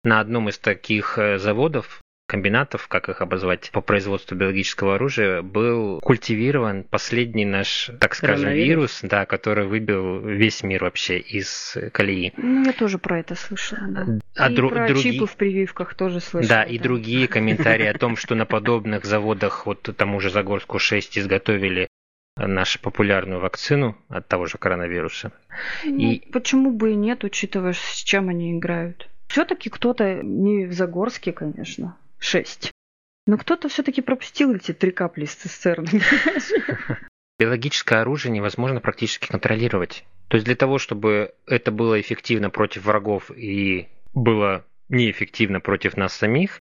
на 0.03 0.19
одном 0.19 0.49
из 0.49 0.57
таких 0.57 1.17
э, 1.17 1.37
заводов 1.37 2.01
комбинатов, 2.31 2.87
как 2.87 3.09
их 3.09 3.21
обозвать, 3.21 3.71
по 3.71 3.81
производству 3.81 4.37
биологического 4.37 4.95
оружия, 4.95 5.41
был 5.41 5.99
культивирован 5.99 6.85
последний 6.85 7.43
наш, 7.43 7.91
так 7.99 8.15
скажем, 8.15 8.53
вирус, 8.53 9.01
да, 9.03 9.25
который 9.25 9.67
выбил 9.67 10.21
весь 10.21 10.63
мир 10.63 10.85
вообще 10.85 11.19
из 11.19 11.75
колеи. 11.91 12.31
Ну, 12.37 12.63
я 12.63 12.71
тоже 12.71 12.99
про 12.99 13.19
это 13.19 13.35
слышала, 13.35 13.85
да. 13.89 14.05
А 14.37 14.49
и 14.49 14.55
дру- 14.55 14.69
про 14.69 14.87
другие... 14.87 15.13
чипы 15.13 15.25
в 15.25 15.35
прививках 15.35 15.93
тоже 15.95 16.21
слышала. 16.21 16.47
Да, 16.47 16.63
и 16.63 16.79
другие 16.79 17.27
комментарии 17.27 17.85
о 17.85 17.97
том, 17.97 18.15
что 18.15 18.33
на 18.33 18.45
подобных 18.45 19.03
заводах, 19.03 19.65
вот 19.65 19.89
тому 19.97 20.21
же 20.21 20.29
Загорску 20.29 20.79
6 20.79 21.17
изготовили 21.17 21.89
нашу 22.37 22.79
популярную 22.79 23.41
вакцину 23.41 23.97
от 24.07 24.25
того 24.29 24.45
же 24.45 24.57
коронавируса. 24.57 25.33
Ну, 25.83 26.11
и... 26.11 26.31
Почему 26.31 26.71
бы 26.71 26.93
и 26.93 26.95
нет, 26.95 27.25
учитывая, 27.25 27.73
с 27.73 28.03
чем 28.03 28.29
они 28.29 28.57
играют? 28.57 29.09
Все-таки 29.27 29.69
кто-то 29.69 30.21
не 30.23 30.65
в 30.65 30.71
Загорске, 30.71 31.33
конечно, 31.33 31.97
шесть. 32.21 32.71
Но 33.27 33.37
кто-то 33.37 33.67
все-таки 33.69 34.01
пропустил 34.01 34.55
эти 34.55 34.71
три 34.71 34.91
капли 34.91 35.25
с 35.25 35.35
цистерны. 35.35 36.01
Биологическое 37.39 38.01
оружие 38.01 38.31
невозможно 38.31 38.79
практически 38.79 39.27
контролировать. 39.27 40.05
То 40.27 40.35
есть 40.35 40.45
для 40.45 40.55
того, 40.55 40.77
чтобы 40.77 41.33
это 41.45 41.71
было 41.71 41.99
эффективно 41.99 42.49
против 42.49 42.85
врагов 42.85 43.31
и 43.31 43.89
было 44.13 44.65
неэффективно 44.89 45.59
против 45.59 45.97
нас 45.97 46.13
самих, 46.13 46.59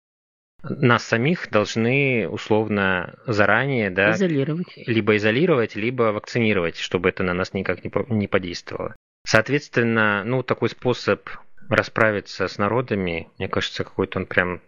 нас 0.64 1.04
самих 1.04 1.50
должны 1.50 2.28
условно 2.30 3.16
заранее 3.26 3.90
да, 3.90 4.12
Изолировать. 4.12 4.74
либо 4.76 5.16
изолировать, 5.16 5.76
либо 5.76 6.12
вакцинировать, 6.12 6.78
чтобы 6.78 7.10
это 7.10 7.24
на 7.24 7.34
нас 7.34 7.54
никак 7.54 7.84
не, 7.84 7.90
по- 7.90 8.06
не 8.10 8.28
подействовало. 8.28 8.96
Соответственно, 9.26 10.24
ну, 10.26 10.44
такой 10.44 10.70
способ 10.70 11.30
расправиться 11.70 12.48
с 12.48 12.58
народами, 12.58 13.30
мне 13.38 13.48
кажется, 13.48 13.84
какой-то 13.84 14.20
он 14.20 14.26
прям 14.26 14.62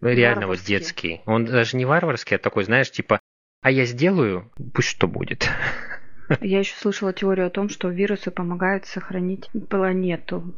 реально 0.00 0.46
вот 0.46 0.58
Варварский. 0.58 0.78
детский. 0.78 1.20
Он 1.26 1.44
даже 1.44 1.76
не 1.76 1.84
варварский, 1.84 2.36
а 2.36 2.38
такой, 2.38 2.64
знаешь, 2.64 2.90
типа, 2.90 3.20
а 3.60 3.70
я 3.70 3.84
сделаю, 3.84 4.50
пусть 4.74 4.88
что 4.88 5.08
будет. 5.08 5.48
Я 6.40 6.58
еще 6.60 6.74
слышала 6.76 7.12
теорию 7.12 7.46
о 7.46 7.50
том, 7.50 7.68
что 7.68 7.88
вирусы 7.88 8.30
помогают 8.30 8.86
сохранить 8.86 9.48
планету. 9.68 10.54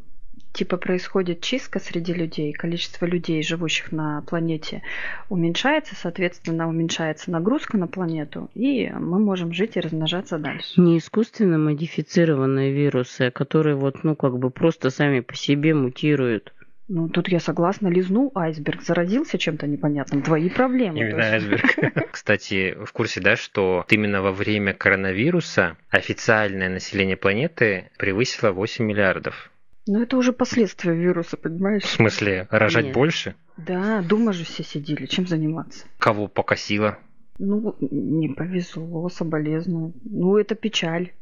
Типа 0.52 0.78
происходит 0.78 1.42
чистка 1.42 1.78
среди 1.78 2.12
людей, 2.12 2.52
количество 2.52 3.06
людей, 3.06 3.40
живущих 3.40 3.92
на 3.92 4.22
планете, 4.22 4.82
уменьшается, 5.28 5.94
соответственно, 5.94 6.68
уменьшается 6.68 7.30
нагрузка 7.30 7.78
на 7.78 7.86
планету, 7.86 8.50
и 8.54 8.90
мы 8.90 9.20
можем 9.20 9.52
жить 9.52 9.76
и 9.76 9.80
размножаться 9.80 10.38
дальше. 10.38 10.80
Не 10.80 10.98
искусственно 10.98 11.56
модифицированные 11.56 12.72
вирусы, 12.72 13.28
а 13.28 13.30
которые 13.30 13.76
вот, 13.76 14.02
ну, 14.02 14.16
как 14.16 14.38
бы 14.38 14.50
просто 14.50 14.90
сами 14.90 15.20
по 15.20 15.36
себе 15.36 15.72
мутируют. 15.72 16.52
Ну, 16.92 17.08
тут 17.08 17.28
я 17.28 17.38
согласна, 17.38 17.86
лизнул 17.86 18.32
айсберг, 18.34 18.82
заразился 18.82 19.38
чем-то 19.38 19.68
непонятным, 19.68 20.22
твои 20.22 20.48
проблемы. 20.50 20.98
Именно 20.98 21.20
есть- 21.22 21.32
айсберг. 21.52 22.10
Кстати, 22.10 22.74
в 22.84 22.92
курсе, 22.92 23.20
да, 23.20 23.36
что 23.36 23.84
именно 23.88 24.22
во 24.22 24.32
время 24.32 24.74
коронавируса 24.74 25.76
официальное 25.90 26.68
население 26.68 27.16
планеты 27.16 27.90
превысило 27.96 28.50
8 28.50 28.84
миллиардов. 28.84 29.52
Ну, 29.86 30.02
это 30.02 30.16
уже 30.16 30.32
последствия 30.32 30.92
вируса, 30.94 31.36
В 31.36 31.40
понимаешь? 31.40 31.84
смысле, 31.84 32.48
рожать 32.50 32.86
Нет. 32.86 32.94
больше? 32.94 33.34
Да, 33.56 34.02
дома 34.02 34.32
же 34.32 34.44
все 34.44 34.64
сидели, 34.64 35.06
чем 35.06 35.28
заниматься? 35.28 35.86
Кого 36.00 36.26
покосило? 36.26 36.98
Ну, 37.38 37.76
не 37.80 38.28
повезло, 38.30 39.08
соболезную. 39.08 39.92
Ну, 40.04 40.36
это 40.38 40.56
печаль. 40.56 41.12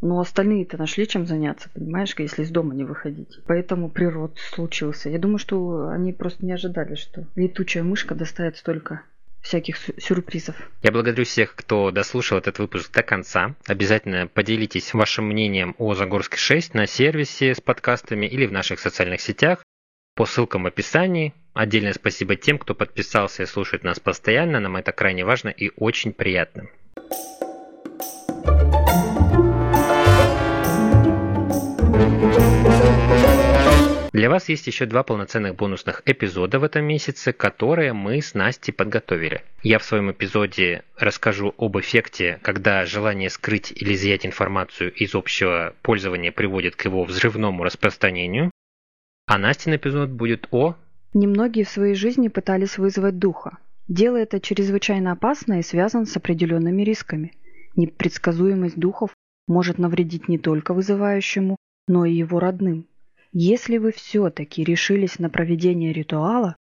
Но 0.00 0.20
остальные-то 0.20 0.76
нашли 0.76 1.08
чем 1.08 1.26
заняться, 1.26 1.70
понимаешь, 1.74 2.14
если 2.18 2.42
из 2.42 2.50
дома 2.50 2.74
не 2.74 2.84
выходить. 2.84 3.40
Поэтому 3.46 3.90
природ 3.90 4.38
случился. 4.38 5.08
Я 5.08 5.18
думаю, 5.18 5.38
что 5.38 5.88
они 5.88 6.12
просто 6.12 6.44
не 6.46 6.52
ожидали, 6.52 6.94
что 6.94 7.24
летучая 7.34 7.82
мышка 7.82 8.14
доставит 8.14 8.56
столько 8.56 9.02
всяких 9.40 9.76
сю- 9.76 9.94
сюрпризов. 9.98 10.54
Я 10.82 10.92
благодарю 10.92 11.24
всех, 11.24 11.54
кто 11.54 11.90
дослушал 11.90 12.38
этот 12.38 12.58
выпуск 12.58 12.92
до 12.92 13.02
конца. 13.02 13.54
Обязательно 13.66 14.26
поделитесь 14.26 14.94
вашим 14.94 15.26
мнением 15.26 15.74
о 15.78 15.94
Загорской 15.94 16.38
6 16.38 16.74
на 16.74 16.86
сервисе 16.86 17.54
с 17.54 17.60
подкастами 17.60 18.26
или 18.26 18.46
в 18.46 18.52
наших 18.52 18.78
социальных 18.80 19.20
сетях 19.20 19.64
по 20.14 20.26
ссылкам 20.26 20.64
в 20.64 20.66
описании. 20.66 21.34
Отдельное 21.54 21.92
спасибо 21.92 22.36
тем, 22.36 22.58
кто 22.58 22.74
подписался 22.74 23.42
и 23.42 23.46
слушает 23.46 23.84
нас 23.84 23.98
постоянно. 23.98 24.60
Нам 24.60 24.76
это 24.76 24.92
крайне 24.92 25.24
важно 25.24 25.48
и 25.48 25.70
очень 25.76 26.12
приятно. 26.12 26.68
Для 34.18 34.30
вас 34.30 34.48
есть 34.48 34.66
еще 34.66 34.86
два 34.86 35.04
полноценных 35.04 35.54
бонусных 35.54 36.02
эпизода 36.04 36.58
в 36.58 36.64
этом 36.64 36.84
месяце, 36.84 37.32
которые 37.32 37.92
мы 37.92 38.20
с 38.20 38.34
Настей 38.34 38.72
подготовили. 38.72 39.44
Я 39.62 39.78
в 39.78 39.84
своем 39.84 40.10
эпизоде 40.10 40.82
расскажу 40.96 41.54
об 41.56 41.78
эффекте, 41.78 42.40
когда 42.42 42.84
желание 42.84 43.30
скрыть 43.30 43.70
или 43.70 43.94
изъять 43.94 44.26
информацию 44.26 44.92
из 44.92 45.14
общего 45.14 45.74
пользования 45.82 46.32
приводит 46.32 46.74
к 46.74 46.84
его 46.84 47.04
взрывному 47.04 47.62
распространению. 47.62 48.50
А 49.26 49.38
Настин 49.38 49.76
эпизод 49.76 50.10
будет 50.10 50.48
о... 50.50 50.74
Немногие 51.14 51.64
в 51.64 51.70
своей 51.70 51.94
жизни 51.94 52.26
пытались 52.26 52.76
вызвать 52.76 53.18
духа. 53.18 53.58
Дело 53.86 54.16
это 54.16 54.40
чрезвычайно 54.40 55.12
опасно 55.12 55.60
и 55.60 55.62
связано 55.62 56.06
с 56.06 56.16
определенными 56.16 56.82
рисками. 56.82 57.34
Непредсказуемость 57.76 58.76
духов 58.78 59.12
может 59.46 59.78
навредить 59.78 60.28
не 60.28 60.38
только 60.38 60.74
вызывающему, 60.74 61.56
но 61.88 62.04
и 62.04 62.12
его 62.12 62.38
родным. 62.38 62.86
Если 63.32 63.78
вы 63.78 63.92
все-таки 63.92 64.64
решились 64.64 65.18
на 65.18 65.28
проведение 65.28 65.92
ритуала, 65.92 66.56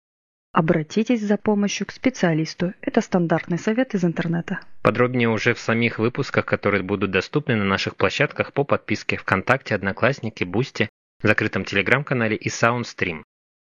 обратитесь 0.53 1.21
за 1.21 1.37
помощью 1.37 1.87
к 1.87 1.93
специалисту. 1.93 2.73
Это 2.81 3.03
стандартный 3.03 3.59
совет 3.59 3.95
из 3.95 4.05
интернета. 4.05 4.61
Подробнее 4.83 5.29
уже 5.29 5.53
в 5.53 5.61
самих 5.61 5.99
выпусках, 5.99 6.47
которые 6.47 6.83
будут 6.83 7.11
доступны 7.11 7.57
на 7.57 7.65
наших 7.65 7.97
площадках 7.97 8.53
по 8.53 8.65
подписке 8.65 9.19
ВКонтакте, 9.19 9.75
Одноклассники, 9.75 10.45
Бусти, 10.45 10.89
закрытом 11.23 11.65
Телеграм-канале 11.65 12.37
и 12.37 12.49
Soundstream. 12.49 13.23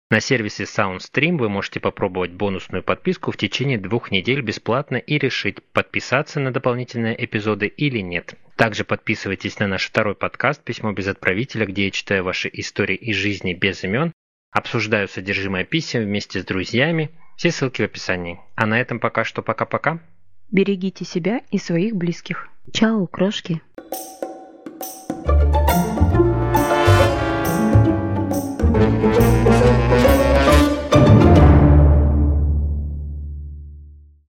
На 0.09 0.21
сервисе 0.21 0.63
Soundstream 0.63 1.37
вы 1.37 1.49
можете 1.49 1.81
попробовать 1.81 2.31
бонусную 2.31 2.81
подписку 2.81 3.31
в 3.31 3.37
течение 3.37 3.77
двух 3.77 4.09
недель 4.09 4.39
бесплатно 4.39 4.95
и 4.95 5.17
решить, 5.17 5.61
подписаться 5.73 6.39
на 6.39 6.53
дополнительные 6.53 7.21
эпизоды 7.25 7.67
или 7.67 7.99
нет. 7.99 8.35
Также 8.55 8.85
подписывайтесь 8.85 9.59
на 9.59 9.67
наш 9.67 9.85
второй 9.85 10.15
подкаст 10.15 10.63
«Письмо 10.63 10.93
без 10.93 11.07
отправителя», 11.07 11.65
где 11.65 11.85
я 11.85 11.91
читаю 11.91 12.23
ваши 12.23 12.49
истории 12.53 12.95
из 12.95 13.17
жизни 13.17 13.53
без 13.53 13.83
имен, 13.83 14.13
обсуждаю 14.51 15.09
содержимое 15.09 15.65
писем 15.65 16.03
вместе 16.03 16.39
с 16.39 16.45
друзьями. 16.45 17.11
Все 17.35 17.51
ссылки 17.51 17.81
в 17.81 17.85
описании. 17.85 18.39
А 18.55 18.65
на 18.65 18.79
этом 18.79 19.01
пока 19.01 19.25
что 19.25 19.41
пока-пока. 19.41 19.99
Берегите 20.49 21.03
себя 21.03 21.41
и 21.51 21.57
своих 21.57 21.97
близких. 21.97 22.47
Чао, 22.71 23.07
крошки. 23.07 23.61
thank 25.27 25.55
you 25.55 25.66
Thank 28.79 30.11
you. 30.11 30.16